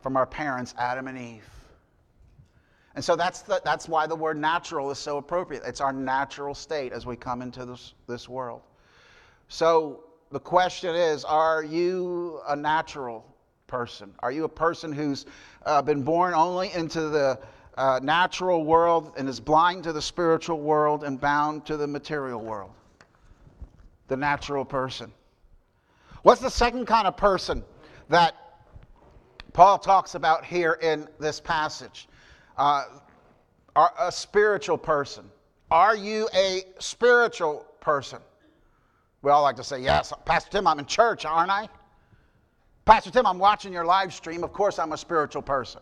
from 0.00 0.16
our 0.16 0.26
parents, 0.26 0.74
Adam 0.78 1.06
and 1.06 1.16
Eve. 1.16 1.48
And 2.96 3.04
so 3.04 3.14
that's, 3.14 3.42
the, 3.42 3.62
that's 3.64 3.88
why 3.88 4.08
the 4.08 4.16
word 4.16 4.36
natural 4.36 4.90
is 4.90 4.98
so 4.98 5.18
appropriate. 5.18 5.62
It's 5.64 5.80
our 5.80 5.92
natural 5.92 6.56
state 6.56 6.92
as 6.92 7.06
we 7.06 7.14
come 7.14 7.40
into 7.40 7.64
this, 7.64 7.94
this 8.08 8.28
world. 8.28 8.62
So 9.46 10.06
the 10.32 10.40
question 10.40 10.96
is 10.96 11.24
are 11.24 11.62
you 11.62 12.40
a 12.48 12.56
natural 12.56 13.33
person? 13.74 14.14
Are 14.20 14.30
you 14.30 14.44
a 14.44 14.48
person 14.48 14.92
who's 14.92 15.26
uh, 15.66 15.82
been 15.82 16.04
born 16.04 16.32
only 16.32 16.72
into 16.72 17.08
the 17.08 17.40
uh, 17.76 17.98
natural 18.00 18.64
world 18.64 19.12
and 19.16 19.28
is 19.28 19.40
blind 19.40 19.82
to 19.82 19.92
the 19.92 20.00
spiritual 20.00 20.60
world 20.60 21.02
and 21.02 21.20
bound 21.20 21.66
to 21.66 21.76
the 21.76 21.88
material 21.88 22.40
world? 22.40 22.70
The 24.06 24.16
natural 24.16 24.64
person. 24.64 25.10
What's 26.22 26.40
the 26.40 26.50
second 26.50 26.86
kind 26.86 27.08
of 27.08 27.16
person 27.16 27.64
that 28.10 28.36
Paul 29.52 29.78
talks 29.78 30.14
about 30.14 30.44
here 30.44 30.78
in 30.80 31.08
this 31.18 31.40
passage? 31.40 32.06
uh, 32.56 32.84
a 34.00 34.12
spiritual 34.12 34.78
person. 34.78 35.24
Are 35.72 35.96
you 35.96 36.28
a 36.32 36.62
spiritual 36.78 37.66
person? 37.80 38.20
We 39.22 39.32
all 39.32 39.42
like 39.42 39.56
to 39.56 39.64
say, 39.64 39.80
Yes, 39.80 40.12
Pastor 40.24 40.50
Tim, 40.52 40.68
I'm 40.68 40.78
in 40.78 40.86
church, 40.86 41.24
aren't 41.24 41.50
I? 41.50 41.68
Pastor 42.84 43.10
Tim, 43.10 43.26
I'm 43.26 43.38
watching 43.38 43.72
your 43.72 43.86
live 43.86 44.12
stream. 44.12 44.44
Of 44.44 44.52
course, 44.52 44.78
I'm 44.78 44.92
a 44.92 44.98
spiritual 44.98 45.40
person. 45.42 45.80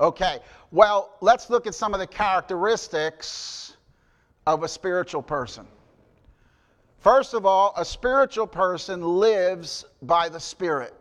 Okay, 0.00 0.40
well, 0.72 1.14
let's 1.20 1.48
look 1.48 1.66
at 1.66 1.74
some 1.74 1.94
of 1.94 2.00
the 2.00 2.06
characteristics 2.06 3.76
of 4.46 4.62
a 4.62 4.68
spiritual 4.68 5.22
person. 5.22 5.66
First 6.98 7.34
of 7.34 7.46
all, 7.46 7.72
a 7.76 7.84
spiritual 7.84 8.48
person 8.48 9.00
lives 9.00 9.84
by 10.02 10.28
the 10.28 10.40
Spirit. 10.40 10.92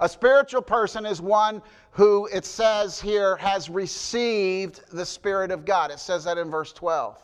A 0.00 0.08
spiritual 0.08 0.62
person 0.62 1.04
is 1.04 1.20
one 1.20 1.62
who, 1.90 2.26
it 2.32 2.44
says 2.44 3.00
here, 3.00 3.36
has 3.36 3.68
received 3.68 4.82
the 4.90 5.04
Spirit 5.04 5.50
of 5.50 5.64
God. 5.66 5.90
It 5.90 5.98
says 5.98 6.24
that 6.24 6.38
in 6.38 6.50
verse 6.50 6.72
12. 6.72 7.22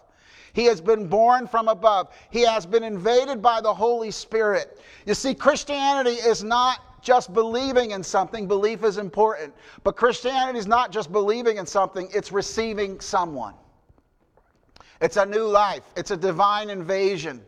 He 0.53 0.65
has 0.67 0.81
been 0.81 1.07
born 1.07 1.47
from 1.47 1.69
above. 1.69 2.09
He 2.31 2.43
has 2.43 2.67
been 2.67 2.85
invaded 2.85 3.41
by 3.41 3.61
the 3.61 3.73
Holy 3.73 4.11
Spirit. 4.11 4.81
You 5.07 5.15
see, 5.15 5.35
Christianity 5.35 6.17
is 6.17 6.45
not 6.45 7.03
just 7.03 7.33
believing 7.35 7.91
in 7.91 8.03
something, 8.03 8.47
belief 8.47 8.85
is 8.85 8.99
important. 8.99 9.55
But 9.83 9.97
Christianity 9.97 10.59
is 10.59 10.67
not 10.67 10.93
just 10.93 11.11
believing 11.11 11.57
in 11.57 11.67
something, 11.67 12.09
it's 12.15 12.33
receiving 12.33 13.01
someone. 13.01 13.55
It's 15.01 15.17
a 15.17 15.27
new 15.27 15.45
life, 15.45 15.83
it's 15.97 16.13
a 16.13 16.17
divine 16.17 16.71
invasion. 16.71 17.43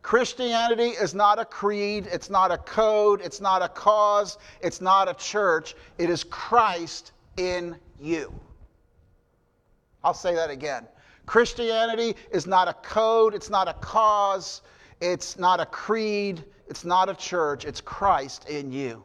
Christianity 0.00 0.88
is 0.88 1.14
not 1.14 1.38
a 1.38 1.44
creed, 1.44 2.08
it's 2.10 2.28
not 2.28 2.50
a 2.50 2.58
code, 2.58 3.20
it's 3.20 3.40
not 3.40 3.62
a 3.62 3.68
cause, 3.68 4.38
it's 4.60 4.80
not 4.80 5.08
a 5.08 5.14
church. 5.14 5.76
It 5.98 6.10
is 6.10 6.24
Christ 6.24 7.12
in 7.36 7.76
you. 8.00 8.32
I'll 10.02 10.14
say 10.14 10.34
that 10.34 10.50
again. 10.50 10.88
Christianity 11.26 12.16
is 12.30 12.46
not 12.46 12.68
a 12.68 12.74
code, 12.74 13.34
it's 13.34 13.50
not 13.50 13.68
a 13.68 13.74
cause, 13.74 14.62
it's 15.00 15.38
not 15.38 15.60
a 15.60 15.66
creed, 15.66 16.44
it's 16.68 16.84
not 16.84 17.08
a 17.08 17.14
church, 17.14 17.64
it's 17.64 17.80
Christ 17.80 18.48
in 18.48 18.72
you. 18.72 19.04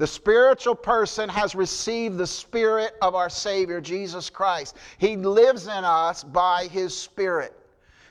The 0.00 0.06
spiritual 0.06 0.74
person 0.74 1.28
has 1.28 1.54
received 1.54 2.16
the 2.16 2.26
Spirit 2.26 2.94
of 3.02 3.14
our 3.14 3.28
Savior, 3.28 3.82
Jesus 3.82 4.30
Christ. 4.30 4.76
He 4.96 5.14
lives 5.16 5.66
in 5.66 5.84
us 5.84 6.24
by 6.24 6.68
His 6.68 6.96
Spirit. 6.96 7.54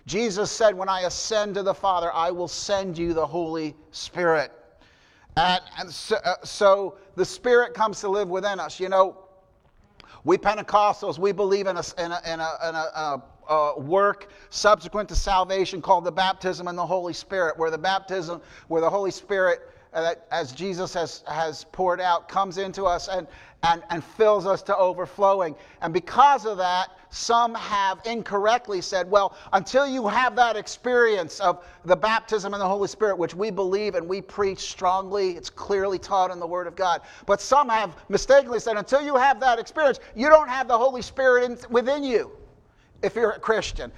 Jesus 0.06 0.52
said, 0.52 0.76
When 0.76 0.88
I 0.88 1.02
ascend 1.02 1.56
to 1.56 1.64
the 1.64 1.74
Father, 1.74 2.14
I 2.14 2.30
will 2.30 2.48
send 2.48 2.96
you 2.96 3.14
the 3.16 3.26
Holy 3.26 3.76
Spirit. 3.90 4.52
And, 5.36 5.62
so, 5.90 6.18
uh, 6.26 6.36
so, 6.44 6.98
the 7.16 7.26
Spirit 7.26 7.74
comes 7.74 8.02
to 8.02 8.10
live 8.10 8.30
within 8.30 8.60
us. 8.60 8.80
You 8.80 8.90
know, 8.90 9.18
we 10.24 10.38
Pentecostals, 10.38 11.18
we 11.18 11.32
believe 11.32 11.68
in 11.68 11.78
a, 11.78 11.84
in 11.98 12.12
a, 12.12 12.22
in 12.26 12.40
a, 12.40 12.70
in 12.70 12.76
a, 12.76 13.24
a 13.50 13.80
work 13.80 14.30
subsequent 14.50 15.10
to 15.10 15.16
salvation 15.16 15.82
called 15.82 16.04
the 16.04 16.12
baptism 16.12 16.68
in 16.68 16.76
the 16.76 16.86
Holy 16.86 17.14
Spirit, 17.14 17.58
where 17.58 17.72
the 17.72 17.78
baptism, 17.78 18.42
where 18.68 18.82
the 18.82 18.90
Holy 18.90 19.12
Spirit, 19.12 19.62
uh, 19.94 20.14
as 20.32 20.52
Jesus 20.52 20.94
has, 20.94 21.24
has 21.28 21.66
poured 21.72 22.00
out, 22.00 22.30
comes 22.30 22.58
into 22.58 22.84
us. 22.84 23.08
And, 23.08 23.28
and, 23.64 23.84
and 23.90 24.04
fills 24.04 24.46
us 24.46 24.62
to 24.64 24.78
overflowing. 24.78 25.56
And 25.82 25.94
because 25.94 26.46
of 26.46 26.58
that, 26.58 26.90
some 27.10 27.56
have 27.56 28.00
incorrectly 28.06 28.82
said, 28.82 29.10
well, 29.10 29.36
until 29.54 29.88
you 29.88 30.08
have 30.08 30.36
that 30.36 30.56
experience 30.56 31.40
of 31.40 31.66
the 31.84 31.96
baptism 31.96 32.54
in 32.54 32.60
the 32.60 32.68
Holy 32.68 32.88
Spirit, 32.88 33.18
which 33.18 33.34
we 33.34 33.50
believe 33.50 33.96
and 33.96 34.08
we 34.08 34.22
preach 34.22 34.60
strongly, 34.60 35.32
it's 35.32 35.50
clearly 35.50 35.98
taught 35.98 36.32
in 36.32 36.40
the 36.40 36.48
Word 36.48 36.68
of 36.68 36.76
God. 36.76 37.02
But 37.26 37.42
some 37.42 37.68
have 37.70 37.96
mistakenly 38.10 38.60
said, 38.60 38.78
until 38.78 39.02
you 39.02 39.16
have 39.16 39.40
that 39.40 39.60
experience, 39.60 40.00
you 40.16 40.30
don't 40.30 40.50
have 40.50 40.68
the 40.68 40.78
Holy 40.78 41.02
Spirit 41.02 41.44
in, 41.46 41.58
within 41.70 42.04
you 42.04 42.32
if 43.02 43.16
you're 43.16 43.32
a 43.32 43.40
Christian. 43.40 43.92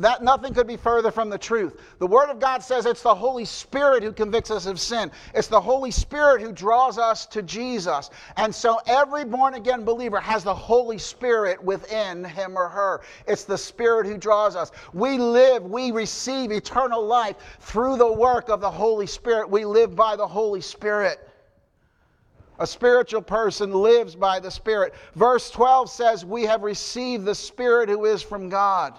That 0.00 0.24
nothing 0.24 0.52
could 0.52 0.66
be 0.66 0.76
further 0.76 1.12
from 1.12 1.30
the 1.30 1.38
truth. 1.38 1.80
The 2.00 2.06
Word 2.06 2.28
of 2.28 2.40
God 2.40 2.64
says 2.64 2.84
it's 2.84 3.02
the 3.02 3.14
Holy 3.14 3.44
Spirit 3.44 4.02
who 4.02 4.12
convicts 4.12 4.50
us 4.50 4.66
of 4.66 4.80
sin. 4.80 5.12
It's 5.34 5.46
the 5.46 5.60
Holy 5.60 5.92
Spirit 5.92 6.42
who 6.42 6.50
draws 6.50 6.98
us 6.98 7.26
to 7.26 7.42
Jesus. 7.42 8.10
And 8.36 8.52
so 8.52 8.80
every 8.88 9.24
born 9.24 9.54
again 9.54 9.84
believer 9.84 10.18
has 10.18 10.42
the 10.42 10.54
Holy 10.54 10.98
Spirit 10.98 11.62
within 11.62 12.24
him 12.24 12.58
or 12.58 12.68
her. 12.68 13.02
It's 13.28 13.44
the 13.44 13.56
Spirit 13.56 14.06
who 14.06 14.18
draws 14.18 14.56
us. 14.56 14.72
We 14.94 15.16
live, 15.16 15.62
we 15.62 15.92
receive 15.92 16.50
eternal 16.50 17.04
life 17.06 17.36
through 17.60 17.96
the 17.96 18.12
work 18.12 18.48
of 18.48 18.60
the 18.60 18.70
Holy 18.70 19.06
Spirit. 19.06 19.48
We 19.48 19.64
live 19.64 19.94
by 19.94 20.16
the 20.16 20.26
Holy 20.26 20.60
Spirit. 20.60 21.20
A 22.58 22.66
spiritual 22.66 23.22
person 23.22 23.72
lives 23.72 24.16
by 24.16 24.40
the 24.40 24.50
Spirit. 24.50 24.92
Verse 25.14 25.50
12 25.50 25.88
says, 25.88 26.24
We 26.24 26.42
have 26.44 26.62
received 26.62 27.24
the 27.24 27.34
Spirit 27.34 27.88
who 27.88 28.06
is 28.06 28.22
from 28.22 28.48
God. 28.48 28.98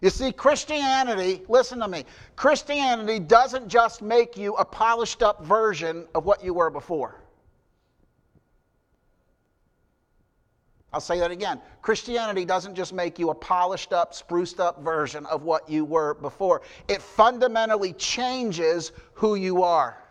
You 0.00 0.10
see, 0.10 0.32
Christianity, 0.32 1.42
listen 1.48 1.78
to 1.80 1.88
me, 1.88 2.04
Christianity 2.36 3.18
doesn't 3.18 3.68
just 3.68 4.02
make 4.02 4.36
you 4.36 4.54
a 4.54 4.64
polished 4.64 5.22
up 5.22 5.44
version 5.44 6.06
of 6.14 6.24
what 6.26 6.44
you 6.44 6.52
were 6.52 6.70
before. 6.70 7.22
I'll 10.92 11.00
say 11.00 11.18
that 11.18 11.30
again. 11.30 11.60
Christianity 11.82 12.44
doesn't 12.44 12.74
just 12.74 12.92
make 12.92 13.18
you 13.18 13.30
a 13.30 13.34
polished 13.34 13.92
up, 13.92 14.14
spruced 14.14 14.60
up 14.60 14.82
version 14.82 15.26
of 15.26 15.42
what 15.42 15.68
you 15.68 15.84
were 15.84 16.14
before, 16.14 16.62
it 16.88 17.02
fundamentally 17.02 17.92
changes 17.94 18.92
who 19.14 19.34
you 19.34 19.62
are. 19.62 20.02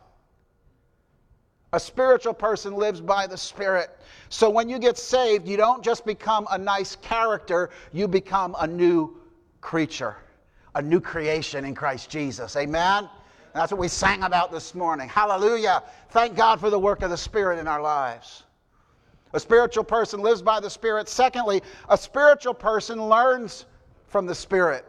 A 1.73 1.79
spiritual 1.79 2.33
person 2.33 2.75
lives 2.75 3.01
by 3.01 3.27
the 3.27 3.37
Spirit. 3.37 3.89
So 4.29 4.49
when 4.49 4.69
you 4.69 4.79
get 4.79 4.97
saved, 4.97 5.47
you 5.47 5.57
don't 5.57 5.83
just 5.83 6.05
become 6.05 6.47
a 6.51 6.57
nice 6.57 6.95
character, 6.95 7.69
you 7.91 8.07
become 8.07 8.55
a 8.59 8.67
new 8.67 9.17
creature, 9.65 10.15
a 10.75 10.81
new 10.81 11.01
creation 11.01 11.65
in 11.65 11.73
Christ 11.73 12.07
Jesus. 12.11 12.55
Amen? 12.55 13.09
That's 13.55 13.71
what 13.71 13.81
we 13.81 13.87
sang 13.87 14.21
about 14.21 14.51
this 14.51 14.75
morning. 14.75 15.09
Hallelujah. 15.09 15.81
Thank 16.11 16.35
God 16.35 16.59
for 16.59 16.69
the 16.69 16.77
work 16.77 17.01
of 17.01 17.09
the 17.09 17.17
Spirit 17.17 17.57
in 17.57 17.67
our 17.67 17.81
lives. 17.81 18.43
A 19.33 19.39
spiritual 19.39 19.83
person 19.83 20.21
lives 20.21 20.43
by 20.43 20.59
the 20.59 20.69
Spirit. 20.69 21.09
Secondly, 21.09 21.63
a 21.89 21.97
spiritual 21.97 22.53
person 22.53 23.09
learns 23.09 23.65
from 24.07 24.27
the 24.27 24.35
Spirit. 24.35 24.85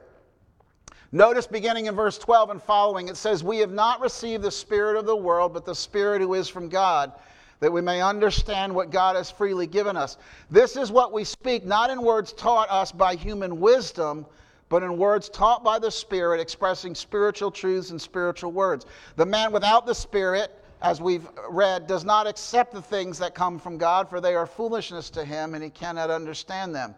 Notice 1.11 1.47
beginning 1.47 1.87
in 1.87 1.95
verse 1.95 2.19
12 2.19 2.51
and 2.51 2.63
following, 2.63 3.09
it 3.09 3.17
says, 3.17 3.43
We 3.43 3.59
have 3.59 3.73
not 3.73 4.03
received 4.03 4.43
the 4.43 4.51
Spirit 4.51 4.99
of 4.99 5.07
the 5.07 5.17
world, 5.17 5.55
but 5.55 5.65
the 5.65 5.75
Spirit 5.75 6.21
who 6.21 6.35
is 6.35 6.49
from 6.49 6.69
God, 6.69 7.13
that 7.61 7.73
we 7.73 7.81
may 7.81 8.03
understand 8.03 8.75
what 8.75 8.91
God 8.91 9.17
has 9.17 9.31
freely 9.31 9.67
given 9.67 9.97
us. 9.97 10.19
This 10.51 10.77
is 10.77 10.93
what 10.93 11.15
we 11.15 11.25
speak, 11.25 11.65
not 11.65 11.89
in 11.89 12.03
words 12.03 12.35
taught 12.35 12.69
us 12.71 12.93
by 12.93 13.15
human 13.15 13.59
wisdom 13.59 14.27
but 14.69 14.83
in 14.83 14.99
words 14.99 15.29
taught 15.29 15.63
by 15.63 15.79
the 15.79 15.91
Spirit, 15.91 16.41
expressing 16.41 16.95
spiritual 16.95 17.51
truths 17.51 17.91
and 17.91 18.01
spiritual 18.01 18.53
words. 18.53 18.87
The 19.17 19.27
man 19.27 19.53
without 19.53 19.87
the 19.87 19.95
Spirit, 19.95 20.53
as 20.83 21.01
we've 21.01 21.29
read, 21.49 21.87
does 21.87 22.05
not 22.05 22.27
accept 22.27 22.73
the 22.73 22.83
things 22.83 23.19
that 23.19 23.35
come 23.35 23.59
from 23.59 23.79
God, 23.79 24.09
for 24.11 24.21
they 24.21 24.35
are 24.35 24.47
foolishness 24.47 25.11
to 25.11 25.25
him, 25.25 25.55
and 25.55 25.63
he 25.63 25.71
cannot 25.71 26.11
understand 26.11 26.75
them 26.75 26.95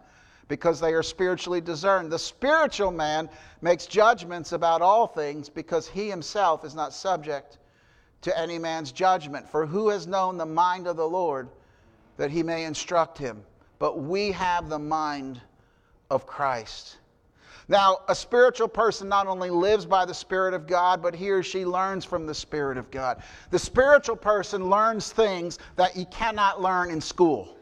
because 0.49 0.81
they 0.81 0.95
are 0.95 1.03
spiritually 1.03 1.61
discerned. 1.61 2.11
The 2.11 2.19
spiritual 2.19 2.91
man 2.91 3.29
makes 3.61 3.87
judgments 3.87 4.53
about 4.53 4.83
all 4.83 5.07
things 5.07 5.49
because 5.49 5.87
he 5.87 6.09
himself 6.09 6.65
is 6.65 6.75
not 6.75 6.95
subject 6.95 7.59
to 8.23 8.37
any 8.37 8.59
man's 8.59 8.91
judgment. 8.91 9.49
For 9.49 9.67
who 9.67 9.91
has 9.91 10.07
known 10.07 10.39
the 10.39 10.47
mind 10.47 10.87
of 10.87 10.97
the 10.97 11.09
Lord 11.09 11.49
that 12.17 12.31
he 12.31 12.43
may 12.43 12.65
instruct 12.65 13.19
him? 13.19 13.43
But 13.79 14.01
we 14.01 14.33
have 14.33 14.69
the 14.69 14.79
mind 14.79 15.41
of 16.11 16.27
Christ. 16.27 16.97
Now, 17.69 17.99
a 18.09 18.15
spiritual 18.15 18.69
person 18.69 19.11
not 19.11 19.27
only 19.27 19.51
lives 19.51 19.85
by 19.85 20.07
the 20.07 20.15
Spirit 20.15 20.55
of 20.55 20.67
God, 20.67 21.03
but 21.03 21.15
he 21.15 21.31
or 21.31 21.43
she 21.43 21.67
learns 21.67 22.03
from 22.03 22.27
the 22.27 22.35
Spirit 22.35 22.79
of 22.79 22.91
God. 22.91 23.23
The 23.51 23.59
spiritual 23.59 24.17
person 24.17 24.71
learns 24.71 25.13
things 25.13 25.59
that 25.77 25.95
you 25.95 26.07
cannot 26.07 26.63
learn 26.63 26.91
in 26.91 27.01
school. 27.01 27.57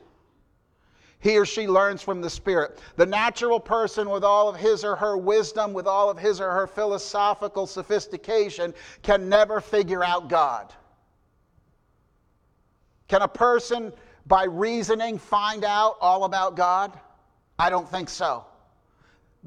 He 1.18 1.36
or 1.36 1.44
she 1.44 1.66
learns 1.66 2.02
from 2.02 2.20
the 2.20 2.30
Spirit. 2.30 2.78
The 2.94 3.06
natural 3.06 3.58
person, 3.58 4.08
with 4.08 4.22
all 4.22 4.48
of 4.48 4.54
his 4.54 4.84
or 4.84 4.94
her 4.94 5.16
wisdom, 5.16 5.72
with 5.72 5.88
all 5.88 6.08
of 6.08 6.18
his 6.18 6.40
or 6.40 6.52
her 6.52 6.68
philosophical 6.68 7.66
sophistication, 7.66 8.74
can 9.02 9.28
never 9.28 9.60
figure 9.60 10.04
out 10.04 10.28
God. 10.28 10.72
Can 13.08 13.22
a 13.22 13.28
person, 13.28 13.92
by 14.26 14.44
reasoning, 14.44 15.18
find 15.18 15.64
out 15.64 15.96
all 16.00 16.24
about 16.24 16.54
God? 16.54 16.96
I 17.58 17.70
don't 17.70 17.88
think 17.88 18.08
so 18.08 18.44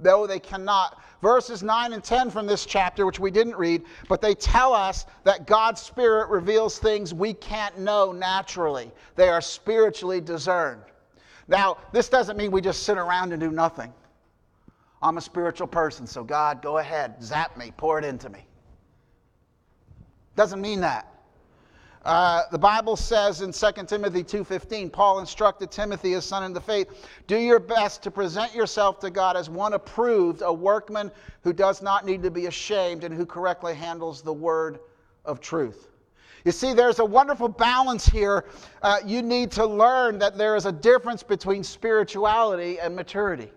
though 0.01 0.27
they 0.27 0.39
cannot. 0.39 1.01
Verses 1.21 1.63
9 1.63 1.93
and 1.93 2.03
10 2.03 2.29
from 2.29 2.47
this 2.47 2.65
chapter, 2.65 3.05
which 3.05 3.19
we 3.19 3.31
didn't 3.31 3.55
read, 3.55 3.83
but 4.07 4.21
they 4.21 4.33
tell 4.33 4.73
us 4.73 5.05
that 5.23 5.47
God's 5.47 5.81
Spirit 5.81 6.29
reveals 6.29 6.79
things 6.79 7.13
we 7.13 7.33
can't 7.33 7.77
know 7.77 8.11
naturally. 8.11 8.91
They 9.15 9.29
are 9.29 9.41
spiritually 9.41 10.21
discerned. 10.21 10.81
Now, 11.47 11.77
this 11.91 12.09
doesn't 12.09 12.37
mean 12.37 12.51
we 12.51 12.61
just 12.61 12.83
sit 12.83 12.97
around 12.97 13.33
and 13.33 13.39
do 13.39 13.51
nothing. 13.51 13.93
I'm 15.01 15.17
a 15.17 15.21
spiritual 15.21 15.67
person, 15.67 16.05
so 16.05 16.23
God, 16.23 16.61
go 16.61 16.77
ahead, 16.77 17.21
zap 17.23 17.57
me, 17.57 17.73
pour 17.75 17.97
it 17.97 18.05
into 18.05 18.29
me. 18.29 18.45
Doesn't 20.35 20.61
mean 20.61 20.81
that. 20.81 21.18
Uh, 22.09 22.41
the 22.49 22.57
Bible 22.57 22.95
says 22.95 23.41
in 23.41 23.51
2 23.51 23.85
Timothy 23.85 24.23
2:15, 24.23 24.89
Paul 24.89 25.19
instructed 25.19 25.69
Timothy, 25.69 26.13
his 26.13 26.25
son 26.25 26.43
in 26.43 26.53
the 26.53 26.59
faith, 26.59 27.07
do 27.27 27.37
your 27.37 27.59
best 27.59 28.01
to 28.01 28.09
present 28.09 28.55
yourself 28.55 28.99
to 29.01 29.11
God 29.11 29.37
as 29.37 29.47
one 29.47 29.73
approved, 29.73 30.41
a 30.41 30.51
workman 30.51 31.11
who 31.43 31.53
does 31.53 31.83
not 31.83 32.07
need 32.07 32.23
to 32.23 32.31
be 32.31 32.47
ashamed 32.47 33.03
and 33.03 33.13
who 33.13 33.27
correctly 33.27 33.75
handles 33.75 34.23
the 34.23 34.33
word 34.33 34.79
of 35.23 35.39
truth. 35.39 35.89
You 36.45 36.51
see, 36.51 36.73
there's 36.73 36.97
a 36.97 37.05
wonderful 37.05 37.47
balance 37.47 38.07
here. 38.07 38.45
Uh, 38.81 38.97
you 39.05 39.21
need 39.21 39.51
to 39.51 39.65
learn 39.67 40.17
that 40.17 40.35
there 40.35 40.55
is 40.55 40.65
a 40.65 40.71
difference 40.71 41.21
between 41.21 41.63
spirituality 41.63 42.79
and 42.79 42.95
maturity. 42.95 43.51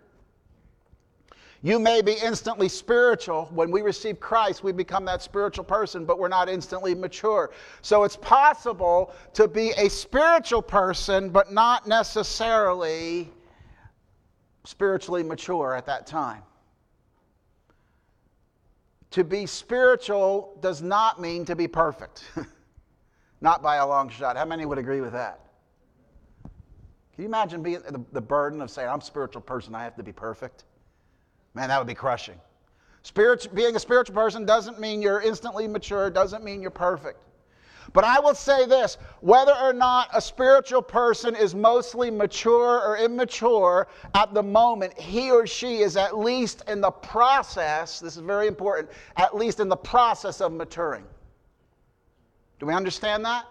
You 1.64 1.79
may 1.79 2.03
be 2.03 2.14
instantly 2.14 2.68
spiritual. 2.68 3.48
When 3.53 3.70
we 3.70 3.83
receive 3.83 4.18
Christ, 4.18 4.64
we 4.64 4.72
become 4.72 5.05
that 5.05 5.22
spiritual 5.22 5.64
person, 5.64 6.05
but 6.05 6.18
we're 6.18 6.27
not 6.27 6.48
instantly 6.48 6.92
mature. 6.92 7.53
So 7.83 8.03
it's 8.03 8.16
possible 8.16 9.14
to 9.35 9.46
be 9.46 9.70
a 9.77 9.88
spiritual 9.88 10.61
person, 10.61 11.31
but 11.31 11.53
not 11.53 11.87
necessarily 11.87 13.31
spiritually 14.64 15.22
mature 15.22 15.77
at 15.77 15.87
that 15.87 16.05
time. 16.05 16.42
To 19.12 19.22
be 19.22 19.46
spiritual 19.46 20.59
does 20.62 20.83
not 20.83 21.20
mean 21.20 21.44
to 21.44 21.55
be 21.55 21.68
perfect, 21.68 22.25
not 23.40 23.62
by 23.62 23.77
a 23.77 23.87
long 23.87 24.09
shot. 24.09 24.37
How 24.37 24.46
many 24.46 24.66
would 24.66 24.79
agree 24.79 25.01
with 25.01 25.12
that? 25.12 25.38
Can 26.42 27.22
you 27.22 27.27
imagine 27.27 27.62
being 27.62 27.83
the, 27.88 28.03
the 28.11 28.20
burden 28.20 28.61
of 28.62 28.70
saying, 28.70 28.88
I'm 28.88 28.98
a 28.98 29.03
spiritual 29.03 29.42
person, 29.42 29.77
I 29.77 29.85
have 29.85 29.94
to 29.96 30.03
be 30.03 30.12
perfect? 30.12 30.64
Man, 31.55 31.69
that 31.69 31.79
would 31.79 31.87
be 31.87 31.95
crushing. 31.95 32.41
Spirit, 33.03 33.49
being 33.55 33.77
a 33.77 33.81
spiritual 33.81 34.15
person 34.15 34.47
doesn't 34.47 34.81
mean 34.81 35.03
you're 35.03 35.21
instantly 35.21 35.67
mature, 35.67 36.09
doesn't 36.09 36.45
mean 36.45 36.62
you're 36.62 36.71
perfect. 36.71 37.19
But 37.93 38.05
I 38.05 38.21
will 38.21 38.35
say 38.35 38.65
this 38.65 38.97
whether 39.21 39.55
or 39.55 39.73
not 39.73 40.09
a 40.15 40.21
spiritual 40.21 40.83
person 40.83 41.35
is 41.35 41.55
mostly 41.55 42.11
mature 42.11 42.81
or 42.81 42.97
immature 42.97 43.88
at 44.15 44.33
the 44.33 44.43
moment, 44.43 44.99
he 44.99 45.31
or 45.31 45.47
she 45.47 45.79
is 45.79 45.97
at 45.97 46.17
least 46.17 46.62
in 46.69 46.81
the 46.81 46.91
process, 46.91 48.01
this 48.01 48.17
is 48.17 48.23
very 48.23 48.47
important, 48.47 48.88
at 49.17 49.37
least 49.37 49.61
in 49.61 49.69
the 49.69 49.77
process 49.77 50.41
of 50.41 50.53
maturing. 50.53 51.05
Do 52.61 52.67
we 52.67 52.75
understand 52.75 53.25
that? 53.25 53.47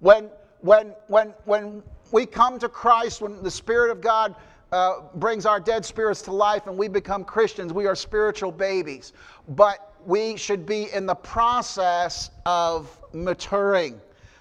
When, 0.00 0.28
when, 0.60 0.94
when, 1.08 1.32
when 1.46 1.82
we 2.12 2.26
come 2.26 2.58
to 2.58 2.68
Christ, 2.68 3.22
when 3.22 3.42
the 3.42 3.50
Spirit 3.50 3.90
of 3.90 4.02
God 4.02 4.36
uh, 4.74 5.02
brings 5.14 5.46
our 5.46 5.60
dead 5.60 5.84
spirits 5.84 6.20
to 6.20 6.32
life 6.32 6.66
and 6.66 6.76
we 6.76 6.88
become 6.88 7.22
Christians. 7.22 7.72
We 7.72 7.86
are 7.86 7.94
spiritual 7.94 8.50
babies. 8.50 9.12
But 9.50 9.94
we 10.04 10.36
should 10.36 10.66
be 10.66 10.92
in 10.92 11.06
the 11.06 11.14
process 11.14 12.30
of 12.44 13.00
maturing, 13.12 14.00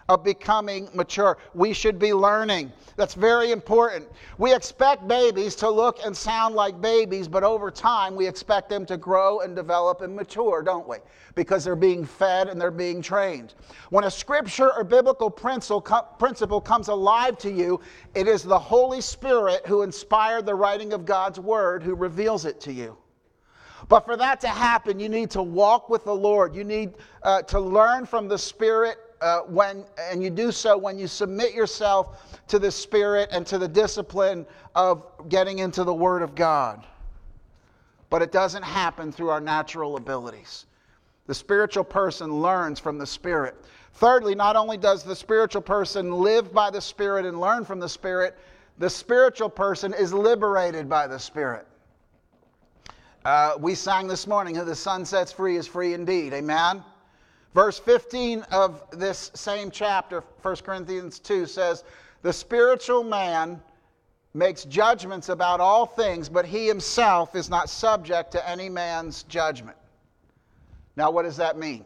of 0.10 0.24
becoming 0.24 0.90
mature. 0.94 1.38
We 1.54 1.74
should 1.74 2.00
be 2.00 2.14
learning. 2.14 2.72
That's 2.96 3.14
very 3.14 3.52
important. 3.52 4.08
We 4.38 4.54
expect 4.54 5.08
babies 5.08 5.56
to 5.56 5.70
look 5.70 6.00
and 6.06 6.16
sound 6.16 6.56
like 6.56 6.80
babies, 6.82 7.28
but 7.28 7.44
over 7.44 7.72
time 7.72 8.16
we 8.16 8.28
expect 8.28 8.70
them 8.70 8.86
to 8.88 8.98
grow 8.98 9.40
and 9.40 9.56
develop 9.56 10.02
and 10.02 10.16
mature, 10.16 10.62
don't 10.62 10.88
we? 10.88 10.98
Because 11.36 11.64
they're 11.64 11.76
being 11.76 12.06
fed 12.06 12.50
and 12.50 12.60
they're 12.60 12.72
being 12.72 13.02
trained. 13.02 13.56
When 13.90 14.04
a 14.04 14.12
scripture 14.12 14.72
or 14.76 14.84
biblical 14.84 15.30
principle 15.30 16.62
comes 16.62 16.88
alive 16.90 17.38
to 17.40 17.52
you, 17.52 17.80
it 18.14 18.28
is 18.28 18.44
the 18.44 18.60
Holy 18.60 19.02
Spirit 19.02 19.66
who 19.66 19.82
inspired 19.82 20.46
the 20.46 20.56
writing 20.56 20.94
of 20.94 21.06
God's 21.06 21.40
word 21.40 21.82
who 21.82 21.96
reveals 21.96 22.46
it 22.46 22.60
to 22.62 22.74
you. 22.74 22.98
But 23.90 24.06
for 24.06 24.16
that 24.18 24.40
to 24.42 24.48
happen, 24.48 25.00
you 25.00 25.10
need 25.10 25.30
to 25.32 25.44
walk 25.44 25.90
with 25.90 26.06
the 26.06 26.16
Lord. 26.16 26.56
You 26.56 26.64
need 26.64 26.94
uh, 27.22 27.42
to 27.44 27.60
learn 27.60 28.06
from 28.06 28.28
the 28.28 28.38
Spirit 28.38 28.98
uh, 29.24 29.40
when, 29.44 29.86
and 29.98 30.22
you 30.22 30.30
do 30.30 30.52
so 30.52 30.78
when 30.78 31.00
you 31.00 31.08
submit 31.08 31.54
yourself 31.54 32.42
to 32.50 32.60
the 32.60 32.70
Spirit 32.70 33.30
and 33.32 33.48
to 33.48 33.58
the 33.58 33.70
discipline 33.70 34.46
of 34.76 35.08
getting 35.30 35.60
into 35.60 35.86
the 35.86 35.94
Word 35.94 36.22
of 36.22 36.36
God. 36.36 36.86
But 38.10 38.22
it 38.22 38.34
doesn't 38.34 38.64
happen 38.64 39.14
through 39.14 39.30
our 39.30 39.40
natural 39.40 39.96
abilities. 39.96 40.66
The 41.26 41.34
spiritual 41.34 41.86
person 41.86 42.42
learns 42.42 42.80
from 42.80 42.98
the 42.98 43.08
Spirit. 43.08 43.56
Thirdly, 43.94 44.36
not 44.36 44.58
only 44.58 44.76
does 44.76 45.04
the 45.04 45.16
spiritual 45.16 45.62
person 45.62 46.12
live 46.12 46.52
by 46.52 46.70
the 46.70 46.82
Spirit 46.82 47.26
and 47.26 47.40
learn 47.40 47.64
from 47.64 47.80
the 47.80 47.88
Spirit, 47.88 48.38
the 48.78 48.90
spiritual 48.90 49.50
person 49.50 49.94
is 49.94 50.14
liberated 50.14 50.90
by 50.90 51.08
the 51.08 51.18
Spirit. 51.18 51.66
Uh, 53.24 53.54
we 53.58 53.74
sang 53.74 54.08
this 54.08 54.28
morning, 54.28 54.54
Who 54.54 54.66
the 54.66 54.76
Son 54.76 55.06
sets 55.06 55.32
free 55.32 55.56
is 55.56 55.66
free 55.66 55.94
indeed. 55.94 56.34
Amen? 56.34 56.84
Verse 57.54 57.78
15 57.78 58.42
of 58.52 58.84
this 58.92 59.32
same 59.36 59.70
chapter, 59.70 60.24
1 60.42 60.56
Corinthians 60.58 61.20
2, 61.20 61.46
says, 61.46 61.84
The 62.24 62.34
spiritual 62.34 63.04
man 63.04 63.62
makes 64.34 64.64
judgments 64.66 65.30
about 65.30 65.60
all 65.60 65.86
things, 65.86 66.30
but 66.30 66.46
he 66.46 66.68
himself 66.68 67.36
is 67.36 67.50
not 67.50 67.70
subject 67.70 68.32
to 68.32 68.50
any 68.50 68.70
man's 68.70 69.24
judgment. 69.24 69.78
Now, 70.96 71.12
what 71.12 71.24
does 71.24 71.38
that 71.38 71.58
mean? 71.58 71.86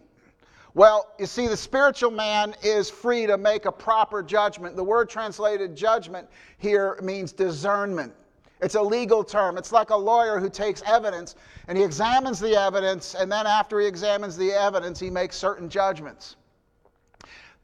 Well, 0.74 1.12
you 1.20 1.26
see, 1.26 1.48
the 1.48 1.58
spiritual 1.58 2.12
man 2.12 2.56
is 2.64 2.90
free 2.90 3.26
to 3.26 3.38
make 3.38 3.66
a 3.66 3.72
proper 3.72 4.24
judgment. 4.24 4.76
The 4.76 4.84
word 4.84 5.10
translated 5.10 5.76
judgment 5.76 6.30
here 6.60 6.98
means 7.02 7.34
discernment. 7.34 8.14
It's 8.62 8.76
a 8.76 8.82
legal 8.82 9.24
term. 9.24 9.58
It's 9.58 9.72
like 9.72 9.92
a 9.92 9.96
lawyer 9.96 10.40
who 10.40 10.50
takes 10.50 10.82
evidence 10.86 11.36
and 11.68 11.78
he 11.78 11.84
examines 11.84 12.40
the 12.40 12.56
evidence, 12.56 13.14
and 13.14 13.32
then 13.32 13.46
after 13.46 13.80
he 13.80 13.88
examines 13.88 14.38
the 14.38 14.52
evidence, 14.52 15.00
he 15.00 15.10
makes 15.10 15.36
certain 15.36 15.70
judgments. 15.70 16.38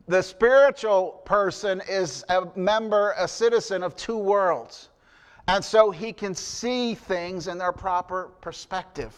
The 0.08 0.22
spiritual 0.22 1.22
person 1.26 1.82
is 1.90 2.26
a 2.28 2.48
member, 2.56 3.14
a 3.18 3.28
citizen 3.28 3.84
of 3.84 3.96
two 3.96 4.18
worlds. 4.18 4.90
And 5.48 5.64
so 5.64 5.92
he 5.92 6.14
can 6.14 6.36
see 6.36 6.96
things 6.96 7.48
in 7.48 7.58
their 7.58 7.72
proper 7.72 8.30
perspective. 8.42 9.16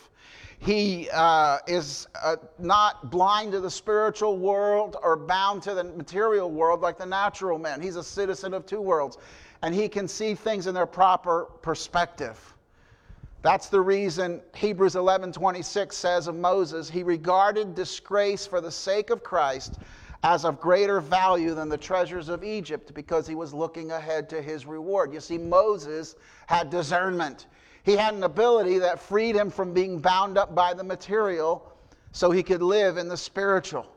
He 0.60 1.10
uh, 1.12 1.60
is 1.68 2.08
uh, 2.24 2.38
not 2.58 3.12
blind 3.12 3.52
to 3.52 3.60
the 3.60 3.70
spiritual 3.70 4.38
world 4.38 4.96
or 5.04 5.16
bound 5.18 5.62
to 5.64 5.74
the 5.74 5.84
material 5.84 6.50
world 6.50 6.82
like 6.82 6.98
the 6.98 7.06
natural 7.06 7.60
man. 7.60 7.82
He's 7.82 7.98
a 7.98 8.04
citizen 8.04 8.54
of 8.54 8.66
two 8.66 8.82
worlds, 8.82 9.18
and 9.66 9.74
he 9.74 9.90
can 9.90 10.08
see 10.08 10.36
things 10.36 10.68
in 10.68 10.76
their 10.76 10.86
proper 10.86 11.46
perspective. 11.64 12.40
That's 13.42 13.68
the 13.68 13.82
reason 13.82 14.44
Hebrews 14.54 14.94
11:26 14.94 15.92
says 15.92 16.28
of 16.28 16.36
Moses, 16.36 16.88
he 16.88 17.02
regarded 17.02 17.74
disgrace 17.74 18.46
for 18.46 18.62
the 18.62 18.70
sake 18.70 19.10
of 19.10 19.24
Christ 19.24 19.80
as 20.22 20.46
of 20.46 20.62
greater 20.62 21.02
value 21.02 21.56
than 21.56 21.68
the 21.68 21.80
treasures 21.80 22.30
of 22.30 22.44
Egypt 22.44 22.94
because 22.94 23.26
he 23.26 23.34
was 23.34 23.56
looking 23.56 23.90
ahead 23.90 24.30
to 24.30 24.40
his 24.40 24.68
reward. 24.68 25.12
You 25.12 25.20
see, 25.20 25.40
Moses 25.40 26.16
had 26.46 26.70
discernment. 26.70 27.48
He 27.82 27.94
had 27.94 28.14
an 28.14 28.22
ability 28.22 28.78
that 28.78 29.00
freed 29.00 29.36
him 29.36 29.50
from 29.50 29.74
being 29.74 29.98
bound 29.98 30.38
up 30.38 30.54
by 30.54 30.76
the 30.76 30.84
material 30.84 31.74
so 32.12 32.30
he 32.30 32.44
could 32.44 32.62
live 32.62 32.98
in 32.98 33.08
the 33.08 33.18
spiritual. 33.18 33.88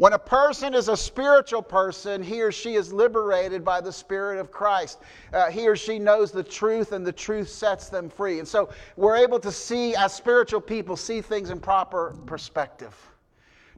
When 0.00 0.14
a 0.14 0.18
person 0.18 0.72
is 0.72 0.88
a 0.88 0.96
spiritual 0.96 1.60
person, 1.60 2.22
he 2.22 2.40
or 2.40 2.50
she 2.50 2.74
is 2.76 2.90
liberated 2.90 3.62
by 3.62 3.82
the 3.82 3.92
Spirit 3.92 4.38
of 4.38 4.50
Christ. 4.50 4.98
Uh, 5.30 5.50
he 5.50 5.68
or 5.68 5.76
she 5.76 5.98
knows 5.98 6.32
the 6.32 6.42
truth, 6.42 6.92
and 6.92 7.06
the 7.06 7.12
truth 7.12 7.50
sets 7.50 7.90
them 7.90 8.08
free. 8.08 8.38
And 8.38 8.48
so 8.48 8.70
we're 8.96 9.18
able 9.18 9.38
to 9.40 9.52
see, 9.52 9.94
as 9.94 10.14
spiritual 10.14 10.62
people, 10.62 10.96
see 10.96 11.20
things 11.20 11.50
in 11.50 11.60
proper 11.60 12.16
perspective. 12.24 12.96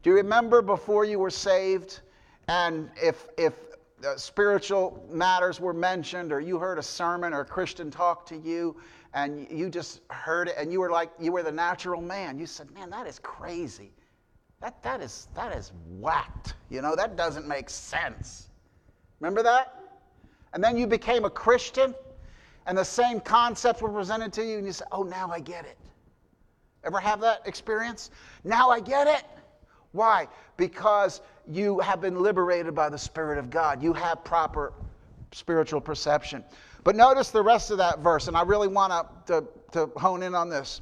Do 0.04 0.10
you 0.10 0.16
remember 0.16 0.62
before 0.62 1.04
you 1.04 1.18
were 1.18 1.28
saved, 1.28 2.02
and 2.46 2.88
if, 3.02 3.26
if 3.36 3.54
uh, 4.06 4.14
spiritual 4.14 5.04
matters 5.10 5.58
were 5.58 5.74
mentioned, 5.74 6.32
or 6.32 6.38
you 6.38 6.56
heard 6.56 6.78
a 6.78 6.84
sermon 6.84 7.34
or 7.34 7.40
a 7.40 7.44
Christian 7.44 7.90
talk 7.90 8.26
to 8.26 8.36
you, 8.36 8.76
and 9.12 9.48
you 9.50 9.68
just 9.68 10.02
heard 10.08 10.46
it 10.46 10.54
and 10.56 10.72
you 10.72 10.78
were 10.78 10.90
like 10.90 11.10
you 11.20 11.32
were 11.32 11.42
the 11.42 11.52
natural 11.52 12.00
man 12.00 12.38
you 12.38 12.46
said 12.46 12.70
man 12.70 12.88
that 12.88 13.06
is 13.06 13.18
crazy 13.18 13.92
that, 14.62 14.82
that 14.82 15.00
is 15.02 15.28
that 15.34 15.54
is 15.54 15.72
whacked. 15.98 16.54
You 16.70 16.80
know 16.80 16.96
that 16.96 17.16
doesn't 17.16 17.46
make 17.46 17.68
sense. 17.68 18.48
Remember 19.20 19.42
that? 19.42 19.74
And 20.54 20.62
then 20.62 20.76
you 20.76 20.86
became 20.86 21.24
a 21.24 21.30
christian 21.30 21.94
and 22.66 22.78
the 22.78 22.84
same 22.84 23.20
concepts 23.20 23.82
were 23.82 23.90
presented 23.90 24.32
to 24.34 24.44
you 24.44 24.58
and 24.58 24.66
you 24.66 24.72
said 24.72 24.86
oh 24.92 25.02
now 25.02 25.30
i 25.30 25.40
get 25.40 25.66
it. 25.66 25.76
Ever 26.84 26.98
have 26.98 27.20
that 27.20 27.42
experience? 27.44 28.10
Now 28.44 28.70
i 28.70 28.80
get 28.80 29.06
it. 29.06 29.24
Why? 29.92 30.28
Because 30.56 31.20
you 31.48 31.80
have 31.80 32.00
been 32.00 32.20
liberated 32.22 32.74
by 32.74 32.88
the 32.88 32.98
spirit 32.98 33.38
of 33.38 33.50
god. 33.50 33.82
You 33.82 33.92
have 33.92 34.24
proper 34.24 34.72
spiritual 35.32 35.80
perception. 35.80 36.44
But 36.84 36.96
notice 36.96 37.30
the 37.30 37.42
rest 37.42 37.70
of 37.70 37.78
that 37.78 38.00
verse, 38.00 38.28
and 38.28 38.36
I 38.36 38.42
really 38.42 38.68
want 38.68 38.92
to, 39.26 39.44
to 39.72 39.86
hone 39.96 40.22
in 40.22 40.34
on 40.34 40.48
this. 40.48 40.80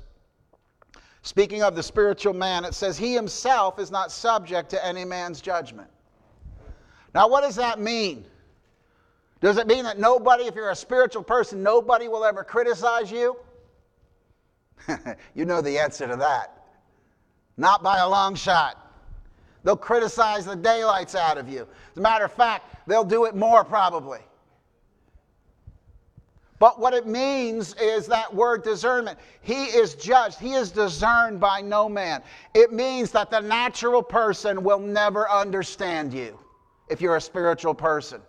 Speaking 1.23 1.63
of 1.63 1.77
the 1.77 1.83
spiritual 1.83 2.33
man, 2.33 2.65
it 2.65 2.75
says, 2.75 2.97
He 2.97 3.15
himself 3.15 3.79
is 3.79 3.91
not 3.91 4.11
subject 4.11 4.71
to 4.71 4.85
any 4.85 5.05
man's 5.05 5.41
judgment. 5.41 5.89
Now, 7.15 7.29
what 7.29 7.43
does 7.43 7.57
that 7.57 7.79
mean? 7.79 8.25
Does 9.41 9.59
it 9.59 9.67
mean 9.67 9.85
that 9.85 9.99
nobody, 9.99 10.45
if 10.45 10.55
you're 10.55 10.71
a 10.71 10.77
spiritual 10.77 11.23
person, 11.23 11.63
nobody 11.63 12.09
will 12.09 12.25
ever 12.25 12.45
criticize 12.45 13.11
you? 13.11 13.37
you 15.35 15.45
know 15.45 15.61
the 15.61 15.79
answer 15.79 16.07
to 16.07 16.17
that. 16.17 16.65
Not 17.57 17.83
by 17.83 17.99
a 17.99 18.09
long 18.09 18.35
shot. 18.35 18.91
They'll 19.63 19.77
criticize 19.77 20.47
the 20.47 20.57
daylights 20.57 21.15
out 21.15 21.37
of 21.37 21.49
you. 21.49 21.67
As 21.91 21.99
a 21.99 22.01
matter 22.01 22.25
of 22.25 22.33
fact, 22.33 22.87
they'll 22.87 23.05
do 23.05 23.27
it 23.27 23.35
more 23.35 23.65
probably. 23.65 24.21
But 26.61 26.79
what 26.79 26.93
it 26.93 27.07
means 27.07 27.75
is 27.81 28.07
that 28.09 28.33
word 28.33 28.63
discernment. 28.63 29.19
He 29.41 29.65
is 29.65 29.95
judged, 29.95 30.39
he 30.39 30.53
is 30.53 30.71
discerned 30.71 31.41
by 31.41 31.63
no 31.63 31.89
man. 31.89 32.23
It 32.55 32.71
means 32.71 33.11
that 33.13 33.31
the 33.31 33.41
natural 33.41 34.03
person 34.03 34.63
will 34.63 34.79
never 34.79 35.29
understand 35.29 36.13
you 36.13 36.39
if 36.91 37.01
you're 37.01 37.17
a 37.17 37.21
spiritual 37.21 37.75
person. 37.75 38.21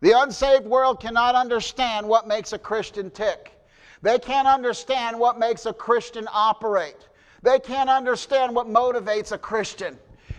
The 0.00 0.20
unsaved 0.20 0.66
world 0.66 1.00
cannot 1.00 1.36
understand 1.36 2.08
what 2.08 2.26
makes 2.26 2.52
a 2.52 2.58
Christian 2.58 3.08
tick. 3.08 3.52
They 4.02 4.18
can't 4.18 4.48
understand 4.48 5.16
what 5.16 5.38
makes 5.38 5.64
a 5.64 5.72
Christian 5.72 6.26
operate. 6.32 7.08
They 7.44 7.60
can't 7.60 7.88
understand 7.88 8.52
what 8.52 8.66
motivates 8.66 9.30
a 9.30 9.38
Christian. 9.38 9.96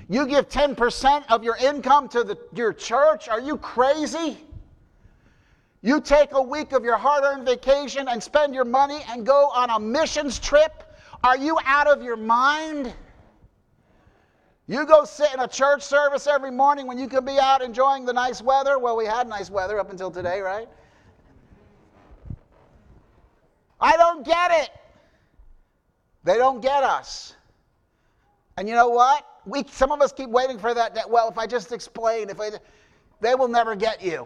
You 0.10 0.28
give 0.28 0.50
10% 0.50 1.24
of 1.30 1.46
your 1.46 1.56
income 1.56 2.10
to 2.10 2.26
the, 2.26 2.38
your 2.54 2.74
church? 2.74 3.30
Are 3.30 3.40
you 3.40 3.56
crazy? 3.56 4.38
You 5.86 6.00
take 6.00 6.32
a 6.32 6.42
week 6.42 6.72
of 6.72 6.86
your 6.86 6.96
hard 6.96 7.26
earned 7.26 7.46
vacation 7.46 8.08
and 8.08 8.24
spend 8.24 8.56
your 8.56 8.64
money 8.64 9.02
and 9.10 9.26
go 9.26 9.50
on 9.54 9.70
a 9.70 9.78
missions 9.78 10.40
trip? 10.40 10.96
Are 11.26 11.38
you 11.38 11.58
out 11.66 11.88
of 11.88 12.02
your 12.02 12.16
mind? 12.16 12.94
You 14.66 14.86
go 14.86 15.04
sit 15.04 15.34
in 15.34 15.42
a 15.42 15.48
church 15.48 15.84
service 15.84 16.26
every 16.26 16.52
morning 16.52 16.88
when 16.88 16.98
you 16.98 17.10
could 17.10 17.26
be 17.26 17.38
out 17.38 17.62
enjoying 17.62 18.06
the 18.06 18.14
nice 18.14 18.42
weather. 18.42 18.80
Well, 18.80 18.96
we 18.96 19.06
had 19.06 19.28
nice 19.28 19.50
weather 19.50 19.78
up 19.78 19.92
until 19.92 20.10
today, 20.10 20.40
right? 20.40 20.70
I 23.82 23.98
don't 23.98 24.26
get 24.26 24.52
it. 24.52 24.70
They 26.24 26.38
don't 26.38 26.62
get 26.62 26.84
us. 26.84 27.36
And 28.56 28.70
you 28.70 28.76
know 28.76 28.88
what? 28.88 29.28
We, 29.46 29.66
some 29.70 29.92
of 29.92 30.02
us 30.02 30.14
keep 30.14 30.30
waiting 30.30 30.58
for 30.58 30.74
that, 30.74 30.96
that 30.96 31.10
well, 31.10 31.28
if 31.28 31.38
I 31.38 31.46
just 31.46 31.74
explain, 31.74 32.30
if 32.30 32.40
I, 32.40 32.52
they 33.20 33.36
will 33.36 33.50
never 33.50 33.76
get 33.76 34.02
you. 34.02 34.26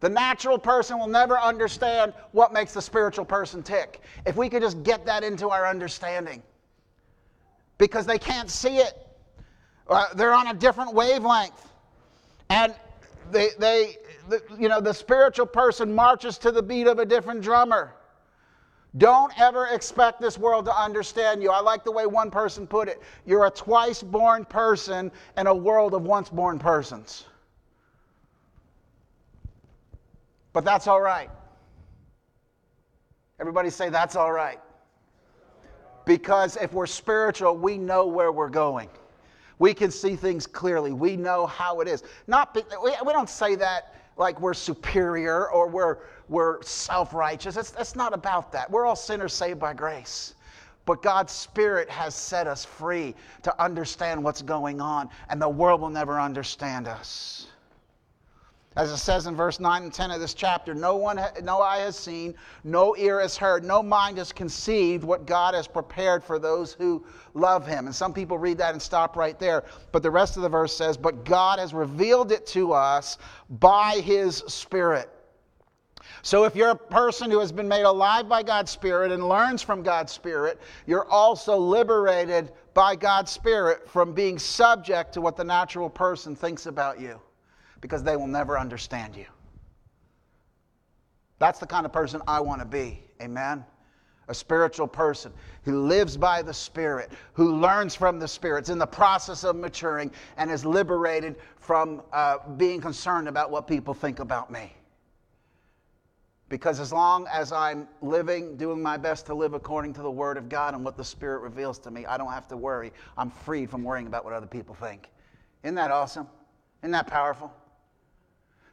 The 0.00 0.08
natural 0.08 0.58
person 0.58 0.98
will 0.98 1.08
never 1.08 1.38
understand 1.38 2.12
what 2.32 2.52
makes 2.52 2.72
the 2.72 2.82
spiritual 2.82 3.24
person 3.24 3.62
tick. 3.62 4.02
If 4.26 4.36
we 4.36 4.48
could 4.48 4.62
just 4.62 4.82
get 4.82 5.04
that 5.06 5.24
into 5.24 5.48
our 5.48 5.66
understanding, 5.66 6.42
because 7.78 8.06
they 8.06 8.18
can't 8.18 8.50
see 8.50 8.76
it, 8.78 9.06
uh, 9.88 10.14
they're 10.14 10.34
on 10.34 10.48
a 10.48 10.54
different 10.54 10.94
wavelength. 10.94 11.72
And 12.50 12.74
they, 13.30 13.48
they 13.58 13.96
the, 14.28 14.42
you 14.58 14.68
know, 14.68 14.80
the 14.80 14.92
spiritual 14.92 15.46
person 15.46 15.94
marches 15.94 16.38
to 16.38 16.52
the 16.52 16.62
beat 16.62 16.86
of 16.86 16.98
a 16.98 17.06
different 17.06 17.42
drummer. 17.42 17.94
Don't 18.96 19.38
ever 19.38 19.66
expect 19.66 20.20
this 20.20 20.38
world 20.38 20.64
to 20.64 20.74
understand 20.74 21.42
you. 21.42 21.50
I 21.50 21.60
like 21.60 21.84
the 21.84 21.92
way 21.92 22.06
one 22.06 22.30
person 22.30 22.66
put 22.66 22.88
it. 22.88 23.02
You're 23.26 23.46
a 23.46 23.50
twice 23.50 24.02
born 24.02 24.44
person 24.44 25.12
in 25.36 25.46
a 25.46 25.54
world 25.54 25.94
of 25.94 26.02
once 26.02 26.30
born 26.30 26.58
persons. 26.58 27.24
But 30.52 30.64
that's 30.64 30.86
all 30.86 31.00
right. 31.00 31.30
Everybody 33.40 33.70
say, 33.70 33.88
that's 33.88 34.16
all 34.16 34.32
right. 34.32 34.58
Because 36.04 36.56
if 36.56 36.72
we're 36.72 36.86
spiritual, 36.86 37.56
we 37.56 37.78
know 37.78 38.06
where 38.06 38.32
we're 38.32 38.48
going. 38.48 38.88
We 39.58 39.74
can 39.74 39.90
see 39.90 40.16
things 40.16 40.46
clearly. 40.46 40.92
We 40.92 41.16
know 41.16 41.46
how 41.46 41.80
it 41.80 41.88
is. 41.88 42.02
Not 42.26 42.54
be, 42.54 42.62
we, 42.82 42.94
we 43.04 43.12
don't 43.12 43.28
say 43.28 43.54
that 43.56 43.94
like 44.16 44.40
we're 44.40 44.54
superior 44.54 45.50
or 45.50 45.68
we're, 45.68 45.98
we're 46.28 46.62
self 46.62 47.14
righteous. 47.14 47.56
It's, 47.56 47.72
it's 47.78 47.94
not 47.94 48.12
about 48.12 48.52
that. 48.52 48.70
We're 48.70 48.86
all 48.86 48.96
sinners 48.96 49.32
saved 49.32 49.60
by 49.60 49.74
grace. 49.74 50.34
But 50.86 51.02
God's 51.02 51.32
Spirit 51.32 51.90
has 51.90 52.14
set 52.14 52.46
us 52.46 52.64
free 52.64 53.14
to 53.42 53.62
understand 53.62 54.24
what's 54.24 54.40
going 54.40 54.80
on, 54.80 55.10
and 55.28 55.40
the 55.40 55.48
world 55.48 55.82
will 55.82 55.90
never 55.90 56.18
understand 56.18 56.88
us. 56.88 57.48
As 58.78 58.92
it 58.92 58.98
says 58.98 59.26
in 59.26 59.34
verse 59.34 59.58
9 59.58 59.82
and 59.82 59.92
10 59.92 60.12
of 60.12 60.20
this 60.20 60.34
chapter, 60.34 60.72
no 60.72 60.94
one, 60.94 61.20
no 61.42 61.60
eye 61.60 61.78
has 61.78 61.96
seen, 61.96 62.36
no 62.62 62.94
ear 62.96 63.20
has 63.20 63.36
heard, 63.36 63.64
no 63.64 63.82
mind 63.82 64.18
has 64.18 64.32
conceived 64.32 65.02
what 65.02 65.26
God 65.26 65.54
has 65.54 65.66
prepared 65.66 66.22
for 66.22 66.38
those 66.38 66.74
who 66.74 67.04
love 67.34 67.66
him. 67.66 67.86
And 67.86 67.94
some 67.94 68.12
people 68.12 68.38
read 68.38 68.56
that 68.58 68.74
and 68.74 68.80
stop 68.80 69.16
right 69.16 69.36
there. 69.36 69.64
But 69.90 70.04
the 70.04 70.12
rest 70.12 70.36
of 70.36 70.44
the 70.44 70.48
verse 70.48 70.76
says, 70.76 70.96
But 70.96 71.24
God 71.24 71.58
has 71.58 71.74
revealed 71.74 72.30
it 72.30 72.46
to 72.48 72.72
us 72.72 73.18
by 73.58 73.94
his 73.94 74.44
Spirit. 74.46 75.10
So 76.22 76.44
if 76.44 76.54
you're 76.54 76.70
a 76.70 76.76
person 76.76 77.32
who 77.32 77.40
has 77.40 77.50
been 77.50 77.66
made 77.66 77.82
alive 77.82 78.28
by 78.28 78.44
God's 78.44 78.70
Spirit 78.70 79.10
and 79.10 79.28
learns 79.28 79.60
from 79.60 79.82
God's 79.82 80.12
Spirit, 80.12 80.60
you're 80.86 81.08
also 81.10 81.56
liberated 81.56 82.52
by 82.74 82.94
God's 82.94 83.32
Spirit 83.32 83.90
from 83.90 84.12
being 84.12 84.38
subject 84.38 85.14
to 85.14 85.20
what 85.20 85.36
the 85.36 85.42
natural 85.42 85.90
person 85.90 86.36
thinks 86.36 86.66
about 86.66 87.00
you 87.00 87.20
because 87.80 88.02
they 88.02 88.16
will 88.16 88.26
never 88.26 88.58
understand 88.58 89.16
you. 89.16 89.26
That's 91.38 91.58
the 91.58 91.66
kind 91.66 91.86
of 91.86 91.92
person 91.92 92.20
I 92.26 92.40
want 92.40 92.60
to 92.60 92.66
be. 92.66 93.02
Amen 93.20 93.64
a 94.28 94.34
spiritual 94.34 94.86
person 94.86 95.32
who 95.64 95.86
lives 95.86 96.16
by 96.16 96.42
the 96.42 96.54
Spirit, 96.54 97.10
who 97.32 97.56
learns 97.56 97.94
from 97.94 98.18
the 98.18 98.28
Spirit, 98.28 98.64
is 98.64 98.70
in 98.70 98.78
the 98.78 98.86
process 98.86 99.42
of 99.42 99.56
maturing, 99.56 100.10
and 100.36 100.50
is 100.50 100.64
liberated 100.64 101.36
from 101.56 102.02
uh, 102.12 102.38
being 102.56 102.80
concerned 102.80 103.26
about 103.26 103.50
what 103.50 103.66
people 103.66 103.94
think 103.94 104.20
about 104.20 104.50
me. 104.50 104.72
Because 106.48 106.80
as 106.80 106.92
long 106.92 107.26
as 107.30 107.52
I'm 107.52 107.88
living, 108.00 108.56
doing 108.56 108.82
my 108.82 108.96
best 108.96 109.26
to 109.26 109.34
live 109.34 109.52
according 109.52 109.92
to 109.94 110.02
the 110.02 110.10
Word 110.10 110.38
of 110.38 110.48
God 110.48 110.74
and 110.74 110.84
what 110.84 110.96
the 110.96 111.04
Spirit 111.04 111.40
reveals 111.40 111.78
to 111.80 111.90
me, 111.90 112.06
I 112.06 112.16
don't 112.16 112.32
have 112.32 112.48
to 112.48 112.56
worry. 112.56 112.92
I'm 113.18 113.30
freed 113.30 113.70
from 113.70 113.82
worrying 113.82 114.06
about 114.06 114.24
what 114.24 114.32
other 114.32 114.46
people 114.46 114.74
think. 114.74 115.10
Isn't 115.62 115.74
that 115.74 115.90
awesome? 115.90 116.26
Isn't 116.82 116.92
that 116.92 117.06
powerful? 117.06 117.52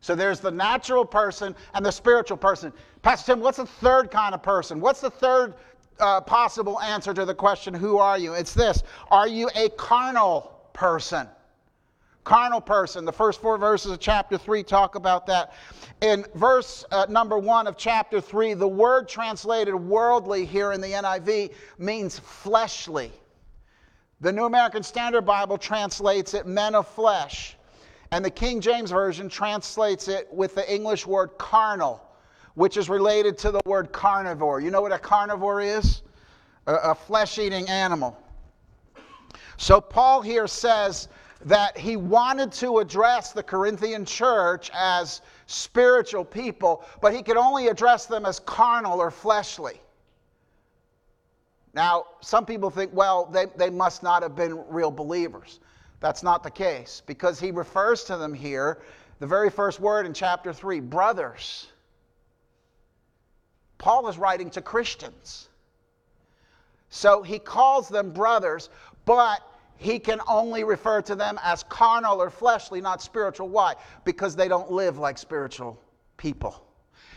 So 0.06 0.14
there's 0.14 0.40
the 0.40 0.52
natural 0.52 1.04
person 1.04 1.56
and 1.74 1.84
the 1.84 1.92
spiritual 1.92 2.38
person. 2.38 2.72
Pastor 3.02 3.34
Tim, 3.34 3.42
what's 3.42 3.58
the 3.58 3.66
third 3.66 4.12
kind 4.12 4.36
of 4.36 4.44
person? 4.44 4.80
What's 4.80 5.02
the 5.02 5.10
third 5.10 5.56
uh, 6.00 6.22
possible 6.22 6.80
answer 6.80 7.12
to 7.12 7.26
the 7.26 7.34
question, 7.34 7.74
Who 7.74 7.98
are 7.98 8.16
you? 8.16 8.34
It's 8.34 8.54
this 8.54 8.84
Are 9.10 9.28
you 9.28 9.50
a 9.56 9.68
carnal 9.70 10.62
person? 10.74 11.28
Carnal 12.24 12.62
person. 12.62 13.04
The 13.04 13.12
first 13.12 13.42
four 13.42 13.58
verses 13.58 13.94
of 13.94 14.00
chapter 14.00 14.38
3 14.38 14.62
talk 14.62 14.94
about 14.94 15.26
that. 15.26 15.54
In 16.02 16.24
verse 16.36 16.86
uh, 16.92 17.08
number 17.10 17.40
1 17.40 17.66
of 17.66 17.76
chapter 17.76 18.22
3, 18.22 18.54
the 18.54 18.68
word 18.68 19.10
translated 19.10 19.74
worldly 19.74 20.46
here 20.46 20.72
in 20.72 20.82
the 20.82 20.92
NIV 20.92 21.52
means 21.80 22.20
fleshly. 22.20 23.12
The 24.22 24.32
New 24.32 24.46
American 24.46 24.84
Standard 24.84 25.26
Bible 25.26 25.58
translates 25.58 26.36
it 26.36 26.46
men 26.46 26.76
of 26.76 26.88
flesh. 26.88 27.58
And 28.16 28.24
the 28.24 28.32
King 28.32 28.62
James 28.62 28.92
Version 28.92 29.28
translates 29.28 30.08
it 30.08 30.30
with 30.32 30.56
the 30.56 30.74
English 30.74 31.06
word 31.06 31.32
carnal, 31.38 32.02
which 32.54 32.78
is 32.78 32.88
related 32.88 33.38
to 33.40 33.52
the 33.52 33.60
word 33.66 33.92
carnivore. 33.92 34.62
You 34.62 34.72
know 34.72 34.80
what 34.80 34.94
a 34.94 34.98
carnivore 34.98 35.60
is? 35.60 36.02
A, 36.66 36.76
a 36.76 36.96
flesh 36.96 37.38
eating 37.40 37.68
animal. 37.68 38.18
So 39.58 39.82
Paul 39.82 40.22
here 40.22 40.48
says 40.48 41.10
that 41.44 41.78
he 41.78 41.98
wanted 41.98 42.54
to 42.54 42.80
address 42.80 43.34
the 43.34 43.44
Corinthian 43.44 44.06
church 44.06 44.72
as 44.74 45.20
spiritual 45.48 46.24
people, 46.24 46.86
but 47.02 47.14
he 47.14 47.22
could 47.22 47.36
only 47.36 47.68
address 47.68 48.06
them 48.06 48.26
as 48.26 48.40
carnal 48.40 49.02
or 49.02 49.12
fleshly. 49.12 49.82
Now, 51.74 52.06
some 52.22 52.46
people 52.46 52.70
think, 52.70 52.92
well, 52.94 53.26
they, 53.26 53.48
they 53.58 53.70
must 53.70 54.04
not 54.04 54.24
have 54.24 54.38
been 54.38 54.64
real 54.70 54.90
believers. 54.90 55.60
That's 56.00 56.24
not 56.24 56.44
the 56.44 56.52
case 56.52 57.02
because 57.06 57.40
he 57.40 57.52
refers 57.52 58.04
to 58.06 58.18
them 58.18 58.34
here, 58.34 58.82
the 59.20 59.28
very 59.28 59.50
first 59.50 59.80
word 59.80 60.06
in 60.06 60.14
chapter 60.14 60.54
3, 60.54 60.80
brothers. 60.82 61.68
Paul 63.78 64.08
is 64.08 64.18
writing 64.18 64.50
to 64.52 64.62
Christians. 64.62 65.50
So 66.90 67.22
he 67.22 67.40
calls 67.40 67.90
them 67.90 68.12
brothers, 68.12 68.70
but 69.06 69.42
he 69.78 70.00
can 70.00 70.22
only 70.28 70.64
refer 70.64 71.02
to 71.04 71.16
them 71.16 71.40
as 71.44 71.64
carnal 71.64 72.22
or 72.22 72.30
fleshly, 72.30 72.82
not 72.82 73.02
spiritual. 73.02 73.50
Why? 73.50 73.76
Because 74.04 74.36
they 74.36 74.48
don't 74.48 74.72
live 74.72 74.98
like 74.98 75.18
spiritual 75.18 75.80
people. 76.18 76.65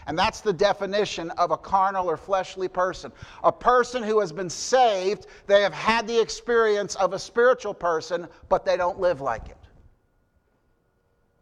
And 0.09 0.19
that's 0.19 0.41
the 0.41 0.55
definition 0.55 1.31
of 1.33 1.51
a 1.51 1.57
carnal 1.59 2.09
or 2.09 2.17
fleshly 2.17 2.67
person. 2.67 3.13
A 3.45 3.53
person 3.53 4.03
who 4.03 4.21
has 4.21 4.33
been 4.33 4.49
saved, 4.49 5.27
they 5.47 5.61
have 5.61 5.75
had 5.75 6.09
the 6.09 6.19
experience 6.19 6.95
of 6.95 7.13
a 7.13 7.19
spiritual 7.19 7.75
person, 7.75 8.27
but 8.49 8.65
they 8.65 8.79
don't 8.79 8.99
live 8.99 9.21
like 9.21 9.51
it. 9.51 9.59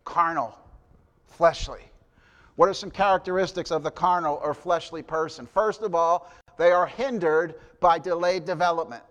Carnal, 0.05 0.59
fleshly. 1.29 1.83
What 2.57 2.69
are 2.69 2.75
some 2.75 2.91
characteristics 2.91 3.71
of 3.71 3.85
the 3.85 3.91
carnal 3.91 4.41
or 4.43 4.53
fleshly 4.53 5.03
person? 5.03 5.47
First 5.47 5.83
of 5.83 5.95
all, 5.95 6.33
they 6.59 6.73
are 6.73 6.87
hindered 6.87 7.55
by 7.79 8.01
delayed 8.01 8.45
development. 8.45 9.05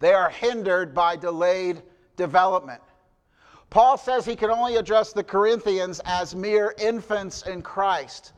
They 0.00 0.12
are 0.12 0.28
hindered 0.28 0.92
by 0.92 1.14
delayed 1.14 1.82
development. 2.16 2.82
Paul 3.72 3.96
says 3.96 4.26
he 4.26 4.36
could 4.36 4.50
only 4.50 4.76
address 4.76 5.14
the 5.14 5.24
Corinthians 5.24 5.98
as 6.04 6.34
mere 6.34 6.74
infants 6.76 7.46
in 7.46 7.62
Christ. 7.62 8.34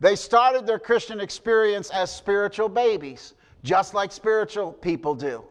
They 0.00 0.16
started 0.16 0.66
their 0.66 0.78
Christian 0.78 1.20
experience 1.20 1.90
as 1.90 2.10
spiritual 2.10 2.70
babies, 2.70 3.34
just 3.62 3.92
like 3.92 4.12
spiritual 4.12 4.72
people 4.72 5.14
do. 5.14 5.44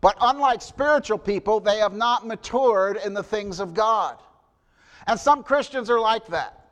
But 0.00 0.16
unlike 0.22 0.62
spiritual 0.62 1.18
people, 1.18 1.60
they 1.60 1.80
have 1.80 1.92
not 1.92 2.26
matured 2.26 2.96
in 3.04 3.12
the 3.12 3.22
things 3.22 3.60
of 3.60 3.74
God. 3.74 4.16
And 5.06 5.20
some 5.20 5.42
Christians 5.42 5.90
are 5.90 6.00
like 6.00 6.26
that. 6.28 6.62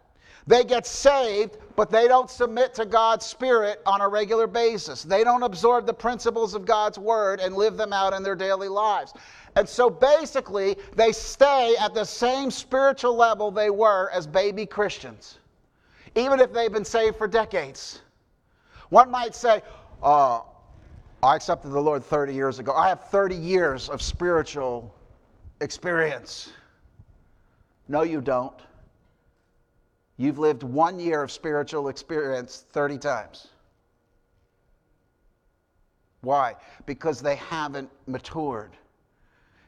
They 0.47 0.65
get 0.65 0.87
saved, 0.87 1.59
but 1.77 1.91
they 1.91 2.09
don't 2.09 2.31
submit 2.31 2.73
to 2.75 2.87
God's 2.87 3.27
Spirit 3.27 3.83
on 3.85 4.01
a 4.01 4.09
regular 4.09 4.47
basis. 4.47 5.03
They 5.03 5.23
don't 5.23 5.43
absorb 5.43 5.87
the 5.87 5.93
principles 5.93 6.55
of 6.55 6.65
God's 6.65 6.99
Word 6.99 7.41
and 7.41 7.55
live 7.55 7.77
them 7.77 7.93
out 7.93 8.15
in 8.15 8.23
their 8.23 8.35
daily 8.35 8.69
lives. 8.69 9.13
And 9.57 9.69
so 9.69 9.91
basically, 9.91 10.77
they 10.95 11.13
stay 11.13 11.75
at 11.81 11.95
the 11.95 12.05
same 12.05 12.51
spiritual 12.51 13.17
level 13.17 13.51
they 13.51 13.71
were 13.71 14.11
as 14.11 14.27
baby 14.27 14.65
Christians, 14.65 15.39
even 16.15 16.41
if 16.41 16.53
they've 16.53 16.73
been 16.73 16.85
saved 16.85 17.17
for 17.17 17.27
decades. 17.27 18.03
One 18.91 19.11
might 19.11 19.35
say, 19.35 19.63
uh, 20.03 20.41
I 21.23 21.37
accepted 21.37 21.71
the 21.71 21.81
Lord 21.81 22.05
30 22.05 22.33
years 22.33 22.59
ago. 22.59 22.73
I 22.73 22.89
have 22.89 23.05
30 23.09 23.35
years 23.35 23.89
of 23.89 24.01
spiritual 24.01 24.95
experience. 25.61 26.53
No, 27.89 28.03
you 28.03 28.21
don't. 28.21 28.59
You've 30.17 30.39
lived 30.39 30.63
one 30.63 31.01
year 31.01 31.23
of 31.23 31.31
spiritual 31.31 31.89
experience 31.89 32.65
30 32.71 32.99
times. 32.99 33.49
Why? 36.21 36.55
Because 36.87 37.21
they 37.21 37.37
haven't 37.37 37.91
matured. 38.07 38.77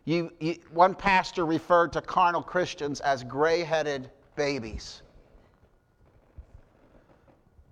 You, 0.05 0.33
you, 0.41 0.57
one 0.73 0.95
pastor 0.95 1.47
referred 1.47 1.93
to 1.93 2.01
carnal 2.01 2.43
Christians 2.43 3.01
as 3.01 3.23
gray 3.23 3.63
headed 3.63 4.11
babies. 4.35 5.03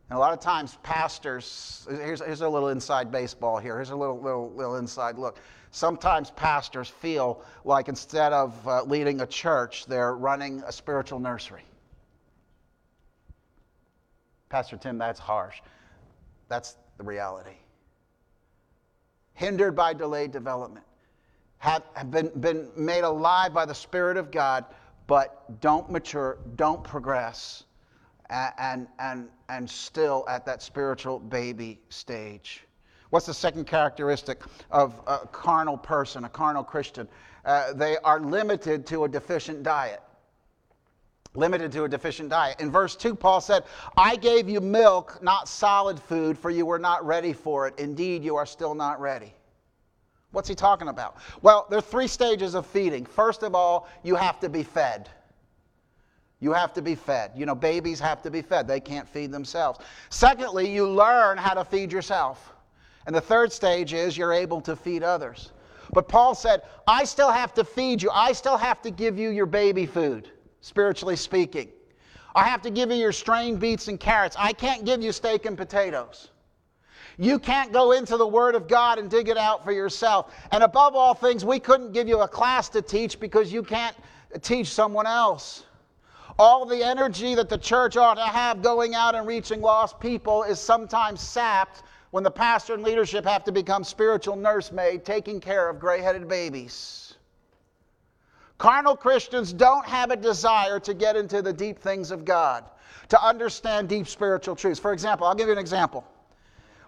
And 0.09 0.16
a 0.16 0.21
lot 0.21 0.33
of 0.33 0.40
times, 0.40 0.79
pastors, 0.83 1.87
here's, 1.88 2.21
here's 2.21 2.40
a 2.40 2.49
little 2.49 2.69
inside 2.69 3.11
baseball 3.11 3.59
here. 3.59 3.77
Here's 3.77 3.90
a 3.90 3.97
little, 3.97 4.21
little, 4.21 4.53
little 4.53 4.77
inside 4.77 5.19
look. 5.19 5.38
Sometimes 5.73 6.33
pastors 6.33 6.88
feel 6.88 7.43
like 7.64 7.88
instead 7.88 8.33
of 8.33 8.66
uh, 8.66 8.83
leading 8.85 9.21
a 9.21 9.27
church, 9.27 9.87
they're 9.87 10.16
running 10.16 10.62
a 10.66 10.73
spiritual 10.73 11.21
nursery. 11.21 11.62
Pastor 14.49 14.77
Tim, 14.77 14.99
that's 14.99 15.21
harsh. 15.21 15.61
That's 16.49 16.77
the 16.99 17.05
reality. 17.05 17.57
Hindered 19.35 19.77
by 19.77 19.93
delayed 19.93 20.33
development 20.33 20.85
have, 21.61 21.83
have 21.94 22.11
been, 22.11 22.31
been 22.40 22.68
made 22.75 23.05
alive 23.05 23.53
by 23.53 23.66
the 23.66 23.75
Spirit 23.75 24.16
of 24.16 24.31
God, 24.31 24.64
but 25.07 25.61
don't 25.61 25.90
mature, 25.90 26.38
don't 26.57 26.83
progress, 26.83 27.64
and, 28.31 28.87
and, 28.99 29.29
and, 29.49 29.68
still 29.68 30.25
at 30.29 30.46
that 30.46 30.62
spiritual 30.62 31.18
baby 31.18 31.79
stage. 31.90 32.64
What's 33.11 33.27
the 33.27 33.35
second 33.35 33.66
characteristic 33.66 34.42
of 34.70 34.94
a 35.07 35.27
carnal 35.27 35.77
person, 35.77 36.25
a 36.25 36.29
carnal 36.29 36.64
Christian? 36.64 37.09
Uh, 37.44 37.73
they 37.75 37.99
are 37.99 38.20
limited 38.20 38.87
to 38.87 39.05
a 39.05 39.09
deficient 39.09 39.62
diet. 39.62 40.01
Limited 41.35 41.73
to 41.73 41.85
a 41.85 41.88
deficient 41.88 42.31
diet. 42.31 42.59
In 42.61 42.70
verse 42.70 42.96
2, 42.96 43.14
Paul 43.14 43.40
said, 43.40 43.64
I 43.99 44.16
gave 44.16 44.49
you 44.49 44.61
milk, 44.61 45.18
not 45.23 45.49
solid 45.49 46.01
food, 46.01 46.38
for 46.38 46.51
you 46.51 46.64
were 46.64 46.79
not 46.79 47.05
ready 47.05 47.33
for 47.33 47.66
it. 47.66 47.79
Indeed, 47.79 48.25
you 48.25 48.37
are 48.37 48.46
still 48.46 48.75
not 48.75 49.01
ready. 49.01 49.35
What's 50.33 50.49
he 50.49 50.55
talking 50.55 50.88
about? 50.88 51.16
Well, 51.43 51.66
there 51.69 51.79
are 51.79 51.83
three 51.83 52.07
stages 52.07 52.55
of 52.55 52.66
feeding. 52.66 53.05
First 53.05 53.43
of 53.43 53.55
all, 53.55 53.88
you 54.03 54.14
have 54.14 54.38
to 54.40 54.49
be 54.49 54.62
fed. 54.62 55.09
You 56.38 56.53
have 56.53 56.73
to 56.75 56.83
be 56.83 56.95
fed. 56.95 57.33
You 57.35 57.47
know, 57.47 57.55
babies 57.55 58.01
have 58.01 58.23
to 58.23 58.31
be 58.31 58.40
fed, 58.40 58.66
they 58.66 58.81
can't 58.81 59.09
feed 59.09 59.31
themselves. 59.31 59.81
Secondly, 60.09 60.71
you 60.71 60.88
learn 60.88 61.37
how 61.37 61.55
to 61.55 61.64
feed 61.64 61.93
yourself. 61.93 62.53
And 63.07 63.14
the 63.14 63.21
third 63.21 63.53
stage 63.53 63.93
is 63.93 64.16
you're 64.16 64.33
able 64.33 64.61
to 64.62 64.77
feed 64.77 65.03
others. 65.03 65.53
But 65.93 66.09
Paul 66.09 66.35
said, 66.35 66.62
I 66.87 67.05
still 67.05 67.33
have 67.33 67.53
to 67.55 67.64
feed 67.64 68.03
you, 68.03 68.11
I 68.12 68.33
still 68.33 68.57
have 68.57 68.81
to 68.83 68.90
give 68.90 69.19
you 69.19 69.31
your 69.31 69.47
baby 69.47 69.87
food, 69.87 70.31
spiritually 70.61 71.16
speaking. 71.16 71.69
I 72.35 72.45
have 72.45 72.62
to 72.62 72.71
give 72.71 72.90
you 72.90 72.97
your 72.97 73.12
strained 73.12 73.59
beets 73.59 73.88
and 73.88 73.99
carrots. 73.99 74.37
I 74.38 74.53
can't 74.53 74.85
give 74.85 75.03
you 75.03 75.11
steak 75.11 75.47
and 75.47 75.59
potatoes. 75.59 76.29
You 77.20 77.38
can't 77.38 77.70
go 77.70 77.92
into 77.92 78.16
the 78.16 78.26
Word 78.26 78.54
of 78.54 78.66
God 78.66 78.98
and 78.98 79.11
dig 79.11 79.28
it 79.28 79.37
out 79.37 79.62
for 79.62 79.72
yourself. 79.72 80.35
And 80.52 80.64
above 80.64 80.96
all 80.96 81.12
things, 81.12 81.44
we 81.44 81.61
couldn't 81.61 81.92
give 81.92 82.09
you 82.09 82.20
a 82.20 82.28
class 82.28 82.70
to 82.70 82.80
teach 82.80 83.20
because 83.20 83.52
you 83.52 83.62
can't 83.62 83.94
teach 84.40 84.68
someone 84.68 85.06
else. 85.06 85.64
All 86.38 86.64
the 86.64 86.83
energy 86.83 87.35
that 87.35 87.50
the 87.50 87.59
church 87.59 87.98
ought 87.98 88.14
to 88.14 88.22
have 88.22 88.62
going 88.62 88.94
out 88.94 89.14
and 89.14 89.26
reaching 89.26 89.61
lost 89.61 90.00
people 90.00 90.44
is 90.44 90.59
sometimes 90.59 91.20
sapped 91.20 91.83
when 92.11 92.24
the 92.24 92.30
pastor 92.30 92.72
and 92.72 92.83
leadership 92.83 93.26
have 93.26 93.44
to 93.44 93.52
become 93.52 93.85
spiritual 93.85 94.35
nursemaid 94.35 95.04
taking 95.04 95.40
care 95.40 95.68
of 95.68 95.78
gray 95.78 96.00
headed 96.00 96.26
babies. 96.26 97.16
Carnal 98.56 98.96
Christians 98.96 99.52
don't 99.52 99.85
have 99.85 100.11
a 100.11 100.16
desire 100.16 100.80
to 100.80 100.94
get 100.94 101.16
into 101.16 101.42
the 101.42 101.52
deep 101.52 101.80
things 101.80 102.12
of 102.12 102.24
God, 102.24 102.64
to 103.11 103.22
understand 103.22 103.90
deep 103.90 104.09
spiritual 104.09 104.56
truths. 104.56 104.80
For 104.80 104.94
example, 104.94 105.26
I'll 105.26 105.35
give 105.35 105.48
you 105.48 105.52
an 105.52 105.59
example. 105.59 106.06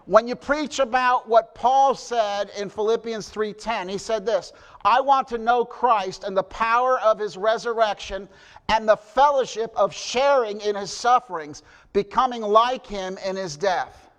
When 0.05 0.27
you 0.27 0.35
preach 0.35 0.79
about 0.79 1.29
what 1.29 1.55
Paul 1.55 1.95
said 1.95 2.51
in 2.57 2.69
Philippians 2.69 3.29
3:10, 3.29 3.89
he 3.89 3.97
said 3.97 4.25
this, 4.25 4.51
I 4.83 4.99
want 4.99 5.29
to 5.29 5.37
know 5.37 5.63
Christ 5.63 6.25
and 6.25 6.35
the 6.35 6.43
power 6.43 6.99
of 6.99 7.17
his 7.17 7.37
resurrection 7.37 8.27
and 8.67 8.87
the 8.87 8.97
fellowship 8.97 9.71
of 9.75 9.93
sharing 9.93 10.59
in 10.59 10.75
his 10.75 10.91
sufferings, 10.91 11.63
becoming 11.93 12.41
like 12.41 12.85
him 12.85 13.17
in 13.25 13.37
his 13.37 13.55
death. 13.55 14.09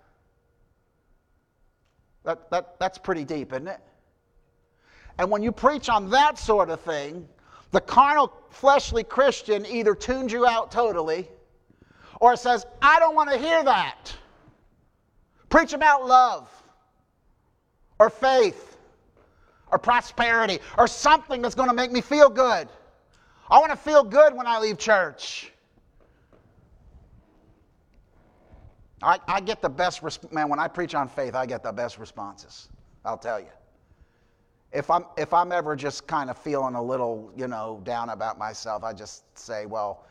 That, 2.23 2.49
that, 2.49 2.79
that's 2.79 2.97
pretty 2.97 3.23
deep, 3.23 3.53
isn't 3.53 3.67
it? 3.67 3.79
And 5.19 5.29
when 5.29 5.43
you 5.43 5.51
preach 5.51 5.87
on 5.87 6.09
that 6.09 6.39
sort 6.39 6.71
of 6.71 6.81
thing, 6.81 7.27
the 7.71 7.81
carnal, 7.81 8.33
fleshly 8.49 9.03
Christian 9.03 9.65
either 9.67 9.93
tunes 9.93 10.31
you 10.31 10.47
out 10.47 10.71
totally 10.71 11.29
or 12.19 12.35
says, 12.35 12.65
I 12.81 12.99
don't 12.99 13.15
want 13.15 13.29
to 13.31 13.37
hear 13.37 13.63
that. 13.63 14.15
Preach 15.55 15.71
about 15.71 16.05
love 16.05 16.49
or 17.97 18.09
faith 18.09 18.75
or 19.71 19.79
prosperity 19.79 20.59
or 20.77 20.85
something 20.85 21.41
that's 21.41 21.55
going 21.55 21.69
to 21.69 21.73
make 21.73 21.93
me 21.93 22.01
feel 22.01 22.29
good. 22.29 22.67
I 23.49 23.59
want 23.59 23.71
to 23.71 23.77
feel 23.77 24.03
good 24.03 24.35
when 24.35 24.47
I 24.47 24.59
leave 24.59 24.77
church. 24.77 25.53
I, 29.01 29.17
I 29.29 29.39
get 29.39 29.61
the 29.61 29.69
best, 29.69 30.01
man, 30.33 30.49
when 30.49 30.59
I 30.59 30.67
preach 30.67 30.93
on 30.93 31.07
faith, 31.07 31.35
I 31.35 31.45
get 31.45 31.63
the 31.63 31.71
best 31.71 31.99
responses. 31.99 32.67
I'll 33.05 33.17
tell 33.17 33.39
you 33.39 33.47
if 34.73 34.91
I'm, 34.91 35.05
if 35.15 35.33
I'm 35.33 35.53
ever 35.53 35.77
just 35.77 36.05
kind 36.05 36.29
of 36.29 36.37
feeling 36.37 36.75
a 36.75 36.83
little, 36.83 37.31
you 37.33 37.47
know, 37.47 37.79
down 37.85 38.09
about 38.09 38.37
myself, 38.37 38.83
I 38.83 38.91
just 38.91 39.23
say, 39.39 39.67
well, 39.67 40.03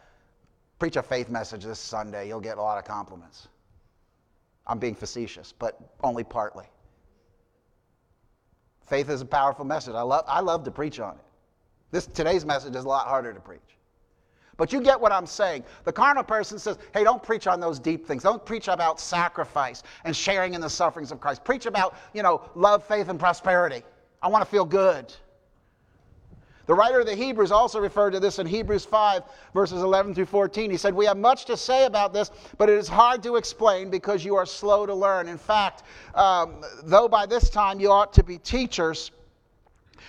preach 0.79 0.97
a 0.97 1.03
faith 1.03 1.29
message 1.29 1.65
this 1.65 1.79
Sunday. 1.79 2.29
You'll 2.29 2.41
get 2.41 2.57
a 2.57 2.63
lot 2.63 2.79
of 2.79 2.87
compliments. 2.87 3.49
I'm 4.67 4.79
being 4.79 4.95
facetious, 4.95 5.53
but 5.53 5.79
only 6.03 6.25
partly. 6.25 6.65
Faith 8.87 9.09
is 9.11 9.21
a 9.21 9.27
powerful 9.27 9.65
message. 9.65 9.95
I 9.95 10.03
love, 10.03 10.25
I 10.27 10.41
love 10.41 10.65
to 10.65 10.71
preach 10.71 11.01
on 11.01 11.15
it. 11.15 11.25
This, 11.91 12.07
today's 12.07 12.45
message 12.45 12.75
is 12.75 12.85
a 12.85 12.89
lot 12.89 13.07
harder 13.07 13.33
to 13.33 13.41
preach. 13.41 13.61
But 14.57 14.73
you 14.73 14.81
get 14.81 15.01
what 15.01 15.13
I'm 15.13 15.27
saying. 15.27 15.65
The 15.85 15.93
carnal 15.93 16.23
person 16.23 16.59
says, 16.59 16.79
hey, 16.93 17.03
don't 17.03 17.23
preach 17.23 17.47
on 17.47 17.61
those 17.61 17.79
deep 17.79 18.07
things. 18.07 18.23
Don't 18.23 18.45
preach 18.45 18.69
about 18.69 19.01
sacrifice 19.01 19.83
and 20.05 20.15
sharing 20.15 20.55
in 20.55 20.61
the 20.61 20.71
sufferings 20.71 21.11
of 21.11 21.21
Christ. 21.21 21.45
Preach 21.45 21.67
about, 21.67 21.97
you 22.13 22.23
know, 22.23 22.43
love, 22.55 22.85
faith, 22.85 23.09
and 23.09 23.19
prosperity. 23.19 23.83
I 24.23 24.29
want 24.29 24.45
to 24.45 24.51
feel 24.51 24.65
good. 24.65 25.13
The 26.67 26.75
writer 26.75 27.01
of 27.01 27.07
the 27.07 27.15
Hebrews 27.15 27.53
also 27.53 27.79
referred 27.79 28.13
to 28.13 28.21
this 28.21 28.39
in 28.39 28.47
Hebrews 28.47 28.87
5, 28.87 29.23
verses 29.53 29.83
11 29.83 30.15
through 30.15 30.27
14. 30.27 30.71
He 30.71 30.77
said, 30.79 30.95
We 30.95 31.05
have 31.05 31.19
much 31.19 31.45
to 31.47 31.57
say 31.57 31.85
about 31.85 32.15
this, 32.15 32.31
but 32.57 32.71
it 32.71 32.79
is 32.79 32.89
hard 32.89 33.23
to 33.25 33.37
explain 33.37 33.91
because 33.91 34.25
you 34.25 34.35
are 34.37 34.47
slow 34.47 34.87
to 34.87 34.95
learn. 34.95 35.29
In 35.29 35.37
fact, 35.37 35.83
um, 36.15 36.63
though 36.85 37.07
by 37.07 37.27
this 37.27 37.51
time 37.51 37.81
you 37.81 37.91
ought 37.91 38.15
to 38.15 38.23
be 38.23 38.39
teachers, 38.39 39.11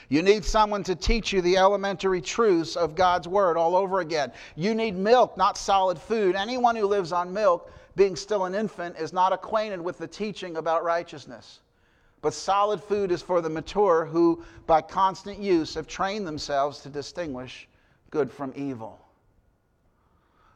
you 0.08 0.22
need 0.22 0.46
someone 0.46 0.84
to 0.84 0.96
teach 0.96 1.34
you 1.34 1.42
the 1.42 1.58
elementary 1.58 2.22
truths 2.22 2.76
of 2.76 2.96
God's 2.96 3.28
Word 3.28 3.58
all 3.58 3.76
over 3.76 4.00
again. 4.00 4.32
You 4.56 4.76
need 4.76 4.96
milk, 4.96 5.36
not 5.36 5.58
solid 5.58 6.00
food. 6.00 6.36
Anyone 6.36 6.76
who 6.76 6.86
lives 6.86 7.12
on 7.12 7.34
milk, 7.34 7.72
being 7.96 8.16
still 8.16 8.46
an 8.46 8.56
infant, 8.56 8.98
is 8.98 9.12
not 9.12 9.34
acquainted 9.34 9.82
with 9.82 9.98
the 9.98 10.08
teaching 10.08 10.58
about 10.58 10.84
righteousness. 10.84 11.60
But 12.26 12.34
solid 12.34 12.82
food 12.82 13.12
is 13.12 13.22
for 13.22 13.40
the 13.40 13.52
mature 13.52 14.04
who, 14.04 14.44
by 14.66 14.82
constant 14.82 15.38
use, 15.38 15.76
have 15.76 15.86
trained 15.86 16.26
themselves 16.26 16.80
to 16.80 16.90
distinguish 16.90 17.68
good 18.10 18.32
from 18.32 18.52
evil. 18.56 19.00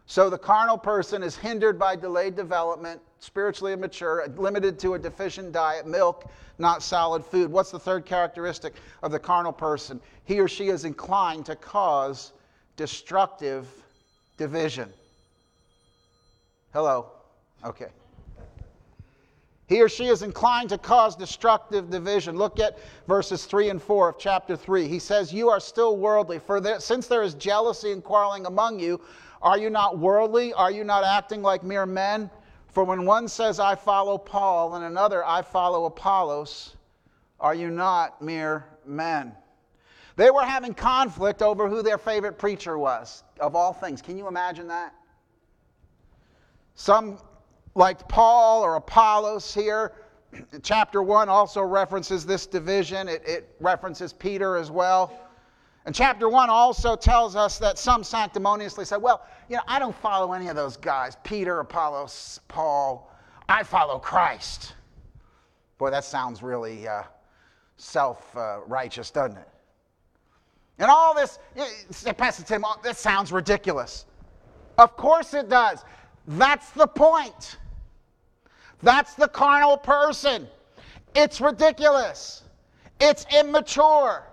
So 0.08 0.32
the 0.32 0.38
carnal 0.40 0.80
person 0.80 1.22
is 1.22 1.36
hindered 1.36 1.78
by 1.78 1.96
delayed 1.96 2.36
development, 2.36 3.00
spiritually 3.20 3.74
immature, 3.74 4.26
limited 4.36 4.80
to 4.80 4.96
a 4.96 5.00
deficient 5.00 5.52
diet, 5.52 5.86
milk, 5.86 6.32
not 6.58 6.82
solid 6.82 7.24
food. 7.24 7.52
What's 7.52 7.70
the 7.70 7.78
third 7.78 8.04
characteristic 8.04 8.74
of 9.04 9.12
the 9.12 9.20
carnal 9.20 9.54
person? 9.54 10.02
He 10.26 10.40
or 10.40 10.48
she 10.48 10.70
is 10.70 10.86
inclined 10.86 11.46
to 11.46 11.56
cause 11.56 12.32
destructive 12.78 13.68
division. 14.40 14.92
Hello? 16.74 17.12
Okay. 17.64 17.90
He 19.70 19.84
or 19.84 19.88
she 19.88 20.08
is 20.08 20.24
inclined 20.24 20.70
to 20.70 20.80
cause 20.80 21.16
destructive 21.16 21.92
division. 21.92 22.36
Look 22.36 22.60
at 22.60 22.80
verses 23.08 23.46
3 23.46 23.70
and 23.70 23.82
4 23.82 24.10
of 24.10 24.18
chapter 24.18 24.56
3. 24.56 24.88
He 24.88 24.98
says, 24.98 25.32
You 25.32 25.50
are 25.50 25.60
still 25.60 25.96
worldly, 25.96 26.40
for 26.40 26.60
there, 26.60 26.80
since 26.80 27.06
there 27.06 27.22
is 27.22 27.36
jealousy 27.36 27.92
and 27.92 28.04
quarreling 28.04 28.48
among 28.48 28.80
you, 28.80 29.00
are 29.44 29.60
you 29.60 29.70
not 29.70 30.00
worldly? 30.00 30.54
Are 30.54 30.72
you 30.72 30.84
not 30.84 31.04
acting 31.04 31.44
like 31.44 31.64
mere 31.64 31.86
men? 31.86 32.32
For 32.70 32.84
when 32.84 33.06
one 33.06 33.28
says, 33.28 33.60
I 33.60 33.76
follow 33.76 34.18
Paul, 34.18 34.74
and 34.74 34.86
another, 34.86 35.24
I 35.24 35.44
follow 35.44 35.86
Apollos, 35.86 36.76
are 37.40 37.54
you 37.54 37.70
not 37.70 38.24
mere 38.24 38.66
men? 38.88 39.34
They 40.16 40.32
were 40.32 40.44
having 40.44 40.74
conflict 40.74 41.44
over 41.44 41.70
who 41.70 41.84
their 41.84 42.00
favorite 42.00 42.40
preacher 42.40 42.80
was, 42.80 43.24
of 43.40 43.56
all 43.56 43.74
things. 43.74 44.02
Can 44.02 44.18
you 44.18 44.28
imagine 44.28 44.68
that? 44.70 44.96
Some 46.74 47.20
like 47.80 48.08
Paul 48.10 48.62
or 48.62 48.76
Apollos 48.76 49.54
here. 49.54 49.94
Chapter 50.62 51.02
1 51.02 51.30
also 51.30 51.62
references 51.62 52.26
this 52.26 52.46
division, 52.46 53.08
it, 53.08 53.24
it 53.26 53.56
references 53.60 54.14
Peter 54.14 54.58
as 54.58 54.70
well. 54.70 55.12
And 55.86 55.96
chapter 55.96 56.30
1 56.30 56.50
also 56.52 56.96
tells 56.96 57.36
us 57.36 57.58
that 57.58 57.80
some 57.80 58.04
sanctimoniously 58.04 58.86
said, 58.86 58.98
Well, 58.98 59.26
you 59.48 59.56
know, 59.56 59.64
I 59.68 59.80
don't 59.80 59.96
follow 59.96 60.34
any 60.34 60.50
of 60.50 60.56
those 60.56 60.78
guys 60.78 61.18
Peter, 61.24 61.62
Apollos, 61.62 62.42
Paul. 62.48 63.12
I 63.48 63.64
follow 63.64 63.98
Christ. 63.98 64.76
Boy, 65.80 65.90
that 65.90 66.04
sounds 66.04 66.44
really 66.44 66.88
uh, 66.88 67.04
self 67.78 68.36
uh, 68.36 68.60
righteous, 68.68 69.10
doesn't 69.10 69.38
it? 69.38 69.48
And 70.78 70.92
all 70.92 71.16
this, 71.16 71.40
Pastor 72.18 72.44
Tim, 72.44 72.64
that 72.84 72.98
sounds 72.98 73.32
ridiculous. 73.32 74.06
Of 74.78 74.96
course 74.96 75.34
it 75.34 75.50
does. 75.50 75.84
That's 76.28 76.70
the 76.72 76.86
point. 76.86 77.58
That's 78.82 79.14
the 79.16 79.28
carnal 79.28 79.78
person. 79.78 80.48
It's 81.16 81.42
ridiculous. 81.42 82.44
It's 83.00 83.26
immature. 83.34 84.24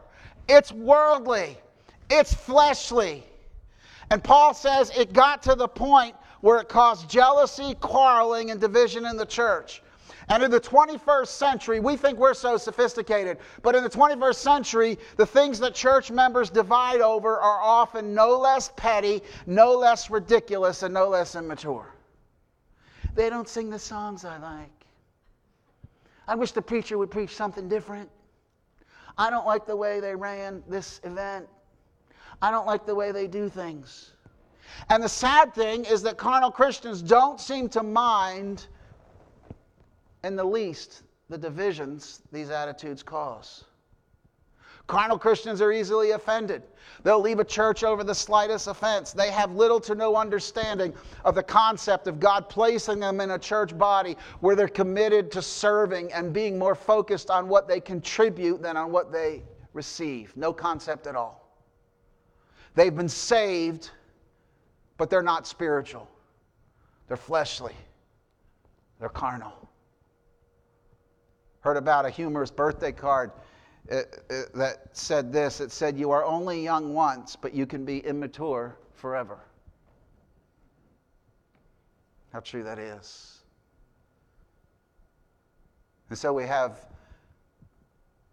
It's 0.48 0.72
worldly. 0.72 1.56
It's 2.10 2.32
fleshly. 2.32 3.24
And 4.10 4.22
Paul 4.22 4.54
says 4.54 4.90
it 4.96 5.12
got 5.12 5.42
to 5.44 5.54
the 5.54 5.68
point 5.68 6.14
where 6.40 6.60
it 6.60 6.68
caused 6.68 7.10
jealousy, 7.10 7.74
quarreling, 7.80 8.50
and 8.50 8.60
division 8.60 9.06
in 9.06 9.16
the 9.16 9.26
church. 9.26 9.82
And 10.28 10.42
in 10.42 10.50
the 10.50 10.60
21st 10.60 11.28
century, 11.28 11.80
we 11.80 11.96
think 11.96 12.18
we're 12.18 12.34
so 12.34 12.56
sophisticated, 12.56 13.38
but 13.62 13.76
in 13.76 13.84
the 13.84 13.90
21st 13.90 14.34
century, 14.34 14.98
the 15.16 15.26
things 15.26 15.60
that 15.60 15.74
church 15.74 16.10
members 16.10 16.50
divide 16.50 17.00
over 17.00 17.36
are 17.36 17.60
often 17.62 18.12
no 18.12 18.36
less 18.36 18.72
petty, 18.76 19.22
no 19.46 19.72
less 19.76 20.10
ridiculous, 20.10 20.82
and 20.82 20.92
no 20.92 21.08
less 21.08 21.36
immature. 21.36 21.95
They 23.16 23.30
don't 23.30 23.48
sing 23.48 23.70
the 23.70 23.78
songs 23.78 24.24
I 24.26 24.36
like. 24.36 24.70
I 26.28 26.34
wish 26.34 26.52
the 26.52 26.62
preacher 26.62 26.98
would 26.98 27.10
preach 27.10 27.34
something 27.34 27.66
different. 27.66 28.10
I 29.16 29.30
don't 29.30 29.46
like 29.46 29.66
the 29.66 29.74
way 29.74 30.00
they 30.00 30.14
ran 30.14 30.62
this 30.68 31.00
event. 31.02 31.48
I 32.42 32.50
don't 32.50 32.66
like 32.66 32.84
the 32.84 32.94
way 32.94 33.12
they 33.12 33.26
do 33.26 33.48
things. 33.48 34.12
And 34.90 35.02
the 35.02 35.08
sad 35.08 35.54
thing 35.54 35.86
is 35.86 36.02
that 36.02 36.18
carnal 36.18 36.50
Christians 36.50 37.00
don't 37.00 37.40
seem 37.40 37.70
to 37.70 37.82
mind 37.82 38.66
in 40.22 40.36
the 40.36 40.44
least 40.44 41.02
the 41.30 41.38
divisions 41.38 42.20
these 42.32 42.50
attitudes 42.50 43.02
cause. 43.02 43.64
Carnal 44.86 45.18
Christians 45.18 45.60
are 45.60 45.72
easily 45.72 46.12
offended. 46.12 46.62
They'll 47.02 47.20
leave 47.20 47.40
a 47.40 47.44
church 47.44 47.82
over 47.82 48.04
the 48.04 48.14
slightest 48.14 48.68
offense. 48.68 49.12
They 49.12 49.30
have 49.30 49.52
little 49.52 49.80
to 49.80 49.94
no 49.94 50.16
understanding 50.16 50.94
of 51.24 51.34
the 51.34 51.42
concept 51.42 52.06
of 52.06 52.20
God 52.20 52.48
placing 52.48 53.00
them 53.00 53.20
in 53.20 53.32
a 53.32 53.38
church 53.38 53.76
body 53.76 54.16
where 54.40 54.54
they're 54.54 54.68
committed 54.68 55.32
to 55.32 55.42
serving 55.42 56.12
and 56.12 56.32
being 56.32 56.58
more 56.58 56.74
focused 56.74 57.30
on 57.30 57.48
what 57.48 57.66
they 57.66 57.80
contribute 57.80 58.62
than 58.62 58.76
on 58.76 58.92
what 58.92 59.12
they 59.12 59.42
receive. 59.72 60.36
No 60.36 60.52
concept 60.52 61.06
at 61.06 61.16
all. 61.16 61.50
They've 62.74 62.94
been 62.94 63.08
saved, 63.08 63.90
but 64.98 65.10
they're 65.10 65.22
not 65.22 65.46
spiritual. 65.46 66.08
They're 67.08 67.16
fleshly. 67.16 67.74
They're 69.00 69.08
carnal 69.08 69.66
heard 71.66 71.76
about 71.76 72.06
a 72.06 72.10
humorous 72.10 72.52
birthday 72.52 72.92
card 72.92 73.32
that 73.88 74.88
said 74.92 75.32
this 75.32 75.60
it 75.60 75.70
said, 75.70 75.98
You 75.98 76.10
are 76.10 76.24
only 76.24 76.62
young 76.62 76.94
once, 76.94 77.36
but 77.36 77.54
you 77.54 77.66
can 77.66 77.84
be 77.84 77.98
immature 77.98 78.76
forever. 78.94 79.38
How 82.32 82.40
true 82.40 82.64
that 82.64 82.78
is. 82.78 83.38
And 86.10 86.18
so 86.18 86.32
we 86.32 86.44
have 86.44 86.86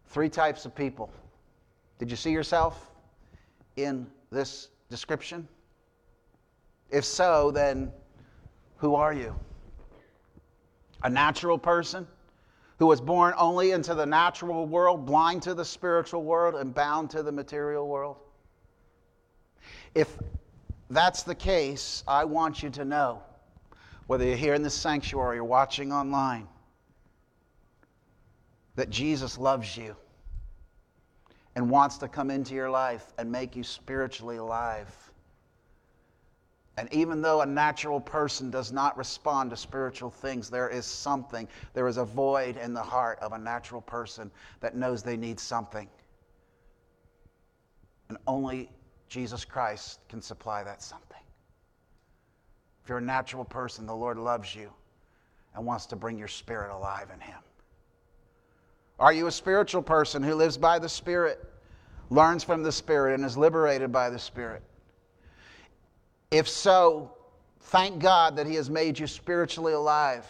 three 0.08 0.30
types 0.30 0.66
of 0.66 0.76
people. 0.76 1.12
Did 2.00 2.10
you 2.12 2.18
see 2.18 2.32
yourself 2.32 2.92
in 3.76 4.08
this 4.32 4.70
description? 4.90 5.48
If 6.90 7.06
so, 7.06 7.52
then 7.52 7.92
who 8.78 8.96
are 8.96 9.14
you? 9.14 9.36
A 11.04 11.10
natural 11.10 11.58
person 11.58 12.08
who 12.84 12.88
was 12.88 13.00
born 13.00 13.34
only 13.38 13.72
into 13.72 13.96
the 13.96 14.06
natural 14.06 14.66
world, 14.66 15.06
blind 15.06 15.42
to 15.42 15.54
the 15.54 15.64
spiritual 15.64 16.22
world, 16.22 16.56
and 16.56 16.76
bound 16.76 17.10
to 17.10 17.24
the 17.24 17.32
material 17.32 17.88
world? 17.88 18.18
If 19.96 20.18
that's 20.90 21.24
the 21.24 21.34
case, 21.34 22.04
I 22.10 22.26
want 22.26 22.62
you 22.62 22.70
to 22.72 22.84
know, 22.84 23.24
whether 24.08 24.26
you're 24.26 24.36
here 24.36 24.54
in 24.54 24.64
this 24.64 24.74
sanctuary 24.74 25.38
or 25.38 25.46
watching 25.46 25.94
online, 25.94 26.46
that 28.76 28.90
Jesus 28.90 29.38
loves 29.38 29.78
you 29.78 29.96
and 31.56 31.70
wants 31.70 31.98
to 32.00 32.10
come 32.10 32.30
into 32.30 32.54
your 32.54 32.70
life 32.70 33.14
and 33.18 33.32
make 33.32 33.56
you 33.56 33.64
spiritually 33.64 34.36
alive. 34.36 34.94
And 36.78 36.92
even 36.92 37.22
though 37.22 37.42
a 37.42 37.46
natural 37.46 38.00
person 38.00 38.50
does 38.50 38.72
not 38.72 38.98
respond 38.98 39.52
to 39.52 39.58
spiritual 39.58 40.10
things, 40.10 40.50
there 40.50 40.70
is 40.70 40.86
something, 40.86 41.48
there 41.74 41.88
is 41.88 41.98
a 41.98 42.06
void 42.06 42.58
in 42.58 42.74
the 42.74 42.82
heart 42.82 43.20
of 43.20 43.32
a 43.34 43.38
natural 43.38 43.82
person 43.82 44.32
that 44.60 44.76
knows 44.76 45.04
they 45.04 45.18
need 45.18 45.40
something. 45.40 45.88
And 48.10 48.18
only 48.26 48.72
Jesus 49.08 49.46
Christ 49.46 50.00
can 50.10 50.22
supply 50.22 50.64
that 50.64 50.82
something. 50.82 51.18
If 52.84 52.90
you're 52.90 52.98
a 52.98 53.02
natural 53.02 53.46
person, 53.46 53.86
the 53.86 53.96
Lord 53.96 54.18
loves 54.18 54.56
you 54.56 54.72
and 55.56 55.66
wants 55.66 55.86
to 55.88 55.96
bring 55.96 56.18
your 56.18 56.28
spirit 56.28 56.74
alive 56.74 57.10
in 57.14 57.20
Him. 57.20 57.38
Are 59.00 59.14
you 59.14 59.28
a 59.28 59.32
spiritual 59.32 59.82
person 59.82 60.24
who 60.24 60.36
lives 60.36 60.58
by 60.58 60.80
the 60.80 60.90
Spirit, 60.90 61.44
learns 62.10 62.44
from 62.44 62.64
the 62.64 62.72
Spirit, 62.72 63.16
and 63.16 63.26
is 63.26 63.38
liberated 63.38 63.92
by 63.92 64.10
the 64.10 64.20
Spirit? 64.20 64.64
If 66.34 66.50
so, 66.50 67.12
thank 67.60 68.00
God 68.00 68.38
that 68.38 68.48
He 68.48 68.56
has 68.56 68.68
made 68.68 68.98
you 68.98 69.06
spiritually 69.06 69.74
alive. 69.74 70.26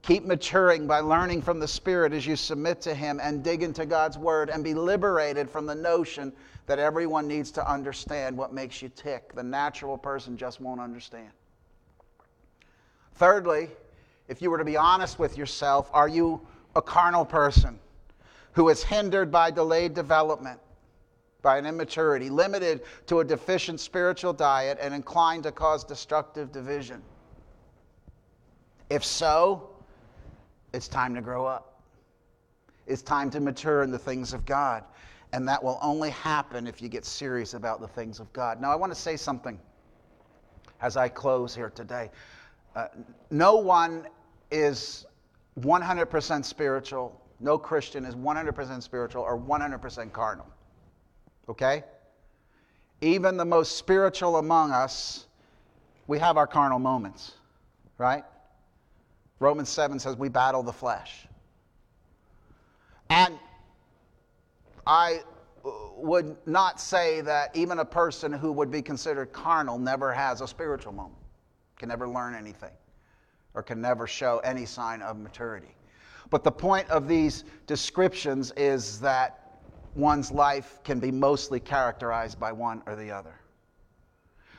Keep 0.00 0.24
maturing 0.24 0.86
by 0.86 1.00
learning 1.00 1.42
from 1.42 1.60
the 1.60 1.68
Spirit 1.68 2.14
as 2.14 2.26
you 2.26 2.34
submit 2.34 2.80
to 2.80 2.94
Him 2.94 3.20
and 3.22 3.44
dig 3.44 3.62
into 3.62 3.84
God's 3.84 4.16
Word 4.16 4.48
and 4.48 4.64
be 4.64 4.72
liberated 4.72 5.50
from 5.50 5.66
the 5.66 5.74
notion 5.74 6.32
that 6.64 6.78
everyone 6.78 7.28
needs 7.28 7.50
to 7.50 7.70
understand 7.70 8.38
what 8.38 8.54
makes 8.54 8.80
you 8.80 8.88
tick. 8.88 9.34
The 9.34 9.42
natural 9.42 9.98
person 9.98 10.34
just 10.38 10.62
won't 10.62 10.80
understand. 10.80 11.28
Thirdly, 13.16 13.68
if 14.28 14.40
you 14.40 14.50
were 14.50 14.56
to 14.56 14.64
be 14.64 14.78
honest 14.78 15.18
with 15.18 15.36
yourself, 15.36 15.90
are 15.92 16.08
you 16.08 16.40
a 16.74 16.80
carnal 16.80 17.26
person 17.26 17.78
who 18.52 18.70
is 18.70 18.82
hindered 18.82 19.30
by 19.30 19.50
delayed 19.50 19.92
development, 19.92 20.58
by 21.42 21.58
an 21.58 21.66
immaturity, 21.66 22.30
limited 22.30 22.82
to 23.06 23.20
a 23.20 23.24
deficient 23.24 23.80
spiritual 23.80 24.32
diet, 24.32 24.78
and 24.80 24.92
inclined 24.92 25.44
to 25.44 25.52
cause 25.52 25.84
destructive 25.84 26.50
division? 26.52 27.02
If 28.90 29.04
so, 29.04 29.70
it's 30.72 30.88
time 30.88 31.14
to 31.14 31.20
grow 31.20 31.46
up. 31.46 31.80
It's 32.86 33.02
time 33.02 33.30
to 33.30 33.40
mature 33.40 33.82
in 33.82 33.90
the 33.90 33.98
things 33.98 34.32
of 34.32 34.46
God. 34.46 34.84
And 35.32 35.46
that 35.46 35.62
will 35.62 35.78
only 35.82 36.10
happen 36.10 36.66
if 36.66 36.80
you 36.80 36.88
get 36.88 37.04
serious 37.04 37.52
about 37.54 37.80
the 37.80 37.88
things 37.88 38.18
of 38.18 38.32
God. 38.32 38.60
Now, 38.60 38.72
I 38.72 38.76
want 38.76 38.92
to 38.92 38.98
say 38.98 39.16
something 39.16 39.60
as 40.80 40.96
I 40.96 41.08
close 41.08 41.54
here 41.54 41.70
today. 41.70 42.10
Uh, 42.74 42.88
no 43.30 43.56
one 43.56 44.06
is 44.50 45.06
100% 45.60 46.44
spiritual. 46.44 47.20
No 47.40 47.58
Christian 47.58 48.04
is 48.04 48.14
100% 48.14 48.82
spiritual 48.82 49.22
or 49.22 49.38
100% 49.38 50.12
carnal. 50.12 50.46
Okay? 51.48 51.84
Even 53.00 53.36
the 53.36 53.44
most 53.44 53.76
spiritual 53.76 54.36
among 54.36 54.72
us, 54.72 55.26
we 56.06 56.18
have 56.18 56.36
our 56.36 56.46
carnal 56.46 56.78
moments, 56.78 57.32
right? 57.96 58.24
Romans 59.40 59.68
7 59.68 59.98
says 59.98 60.16
we 60.16 60.28
battle 60.28 60.62
the 60.62 60.72
flesh. 60.72 61.26
And 63.10 63.38
I 64.86 65.22
uh, 65.64 65.70
would 65.96 66.36
not 66.46 66.80
say 66.80 67.20
that 67.22 67.54
even 67.56 67.78
a 67.78 67.84
person 67.84 68.32
who 68.32 68.52
would 68.52 68.70
be 68.70 68.82
considered 68.82 69.32
carnal 69.32 69.78
never 69.78 70.12
has 70.12 70.40
a 70.40 70.48
spiritual 70.48 70.92
moment, 70.92 71.22
can 71.78 71.88
never 71.88 72.08
learn 72.08 72.34
anything, 72.34 72.72
or 73.54 73.62
can 73.62 73.80
never 73.80 74.06
show 74.06 74.38
any 74.38 74.66
sign 74.66 75.02
of 75.02 75.18
maturity. 75.18 75.74
But 76.30 76.44
the 76.44 76.52
point 76.52 76.88
of 76.90 77.08
these 77.08 77.44
descriptions 77.66 78.52
is 78.56 79.00
that 79.00 79.37
one's 79.98 80.30
life 80.30 80.78
can 80.84 81.00
be 81.00 81.10
mostly 81.10 81.60
characterized 81.60 82.38
by 82.38 82.52
one 82.52 82.82
or 82.86 82.96
the 82.96 83.10
other. 83.10 83.34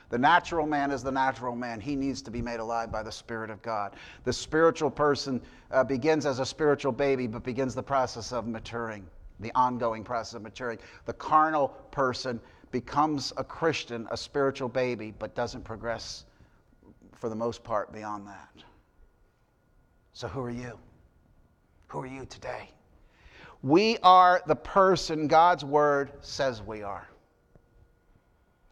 The 0.10 0.18
natural 0.18 0.66
man 0.66 0.92
is 0.92 1.04
the 1.04 1.12
natural 1.12 1.56
man. 1.56 1.80
He 1.80 1.96
needs 1.96 2.22
to 2.24 2.32
be 2.32 2.42
made 2.42 2.60
alive 2.60 2.92
by 2.92 3.04
the 3.04 3.12
Spirit 3.12 3.50
of 3.50 3.62
God. 3.62 3.96
The 4.24 4.34
spiritual 4.34 4.90
person 4.90 5.42
uh, 5.72 5.84
begins 5.84 6.26
as 6.26 6.40
a 6.40 6.46
spiritual 6.46 6.92
baby, 6.92 7.28
but 7.28 7.44
begins 7.44 7.76
the 7.76 7.84
process 7.84 8.34
of 8.34 8.48
maturing, 8.48 9.06
the 9.40 9.52
ongoing 9.54 10.04
process 10.04 10.34
of 10.34 10.42
maturing. 10.42 10.80
The 11.06 11.14
carnal 11.14 11.70
person 11.92 12.42
becomes 12.72 13.34
a 13.38 13.44
Christian, 13.44 14.08
a 14.10 14.18
spiritual 14.18 14.70
baby, 14.70 15.14
but 15.18 15.36
doesn't 15.36 15.64
progress 15.64 16.26
for 17.16 17.30
the 17.30 17.36
most 17.36 17.64
part 17.64 17.94
beyond 17.94 18.28
that. 18.28 18.50
So, 20.14 20.28
who 20.28 20.42
are 20.42 20.50
you? 20.50 20.78
Who 21.88 22.00
are 22.00 22.08
you 22.08 22.26
today? 22.26 22.70
We 23.62 23.98
are 24.04 24.42
the 24.48 24.56
person 24.56 25.28
God's 25.28 25.66
Word 25.66 26.12
says 26.22 26.62
we 26.62 26.82
are. 26.82 27.08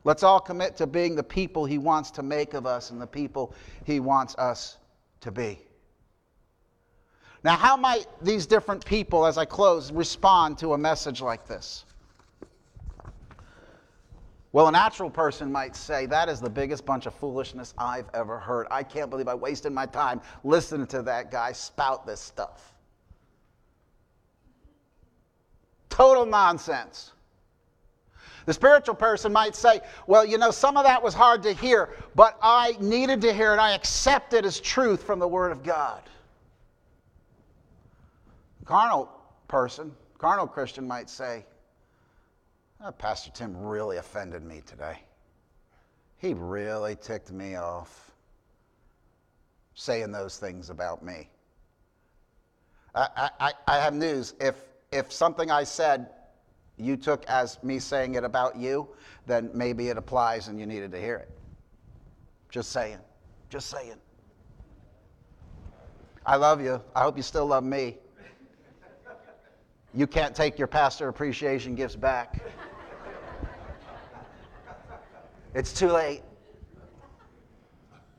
Let's 0.03 0.23
all 0.23 0.39
commit 0.39 0.77
to 0.77 0.87
being 0.87 1.15
the 1.15 1.23
people 1.23 1.65
He 1.65 1.77
wants 1.77 2.11
to 2.11 2.23
make 2.23 2.53
of 2.53 2.65
us 2.65 2.91
and 2.91 3.01
the 3.01 3.07
people 3.07 3.53
He 3.83 3.99
wants 3.99 4.35
us 4.35 4.77
to 5.21 5.31
be. 5.31 5.59
Now, 7.43 7.55
how 7.55 7.75
might 7.75 8.07
these 8.21 8.45
different 8.45 8.85
people, 8.85 9.25
as 9.25 9.37
I 9.37 9.45
close, 9.45 9.91
respond 9.91 10.57
to 10.59 10.73
a 10.73 10.77
message 10.77 11.21
like 11.21 11.45
this? 11.45 11.83
Well, 14.53 14.69
a 14.69 14.71
natural 14.71 15.09
person 15.09 15.51
might 15.51 15.75
say, 15.75 16.05
That 16.05 16.29
is 16.29 16.39
the 16.39 16.49
biggest 16.49 16.85
bunch 16.85 17.05
of 17.05 17.13
foolishness 17.13 17.73
I've 17.77 18.09
ever 18.13 18.39
heard. 18.39 18.67
I 18.71 18.83
can't 18.83 19.09
believe 19.09 19.27
I 19.27 19.35
wasted 19.35 19.73
my 19.73 19.85
time 19.85 20.21
listening 20.45 20.87
to 20.87 21.01
that 21.03 21.29
guy 21.29 21.51
spout 21.51 22.05
this 22.07 22.21
stuff. 22.21 22.73
Total 25.97 26.27
nonsense. 26.27 27.13
The 28.45 28.53
spiritual 28.53 28.93
person 28.93 29.33
might 29.33 29.55
say, 29.55 29.81
Well, 30.05 30.23
you 30.23 30.37
know, 30.37 30.51
some 30.51 30.77
of 30.77 30.83
that 30.83 31.01
was 31.01 31.15
hard 31.15 31.41
to 31.41 31.53
hear, 31.53 31.89
but 32.13 32.37
I 32.39 32.77
needed 32.79 33.19
to 33.21 33.33
hear 33.33 33.51
it. 33.55 33.57
I 33.57 33.71
accept 33.71 34.35
it 34.35 34.45
as 34.45 34.59
truth 34.59 35.01
from 35.01 35.17
the 35.17 35.27
Word 35.27 35.51
of 35.51 35.63
God. 35.63 36.03
Carnal 38.63 39.09
person, 39.47 39.91
carnal 40.19 40.45
Christian 40.45 40.87
might 40.87 41.09
say, 41.09 41.43
oh, 42.85 42.91
Pastor 42.91 43.31
Tim 43.33 43.57
really 43.57 43.97
offended 43.97 44.43
me 44.43 44.61
today. 44.67 44.99
He 46.19 46.35
really 46.35 46.95
ticked 46.95 47.31
me 47.31 47.55
off 47.55 48.11
saying 49.73 50.11
those 50.11 50.37
things 50.37 50.69
about 50.69 51.03
me. 51.03 51.27
I, 52.93 53.31
I, 53.39 53.53
I 53.67 53.77
have 53.77 53.95
news. 53.95 54.35
If, 54.39 54.63
if 54.91 55.11
something 55.11 55.51
I 55.51 55.63
said 55.63 56.09
you 56.77 56.95
took 56.95 57.25
as 57.25 57.61
me 57.63 57.79
saying 57.79 58.15
it 58.15 58.23
about 58.23 58.55
you, 58.55 58.87
then 59.25 59.49
maybe 59.53 59.89
it 59.89 59.97
applies 59.97 60.47
and 60.47 60.59
you 60.59 60.65
needed 60.65 60.91
to 60.91 60.99
hear 60.99 61.17
it. 61.17 61.29
Just 62.49 62.71
saying. 62.71 62.99
Just 63.49 63.69
saying. 63.69 63.95
I 66.25 66.35
love 66.35 66.61
you. 66.61 66.81
I 66.95 67.01
hope 67.01 67.17
you 67.17 67.23
still 67.23 67.45
love 67.45 67.63
me. 67.63 67.97
You 69.93 70.05
can't 70.05 70.35
take 70.35 70.59
your 70.59 70.67
pastor 70.67 71.07
appreciation 71.07 71.73
gifts 71.73 71.95
back. 71.95 72.39
It's 75.55 75.73
too 75.73 75.87
late. 75.87 76.21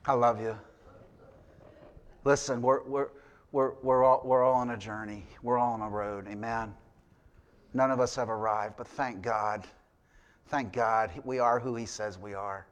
I 0.05 0.13
love 0.13 0.41
you. 0.41 0.57
Listen, 2.25 2.61
we're, 2.61 2.83
we're, 2.83 3.07
we're, 3.51 3.73
we're, 3.81 4.03
all, 4.03 4.21
we're 4.23 4.43
all 4.43 4.55
on 4.55 4.69
a 4.71 4.77
journey. 4.77 5.25
We're 5.41 5.57
all 5.57 5.73
on 5.73 5.81
a 5.81 5.89
road. 5.89 6.27
Amen. 6.27 6.73
None 7.73 7.91
of 7.91 7.99
us 7.99 8.15
have 8.15 8.29
arrived, 8.29 8.75
but 8.77 8.87
thank 8.87 9.21
God. 9.21 9.67
Thank 10.47 10.73
God 10.73 11.11
we 11.23 11.39
are 11.39 11.59
who 11.59 11.75
He 11.75 11.85
says 11.85 12.17
we 12.17 12.33
are. 12.33 12.65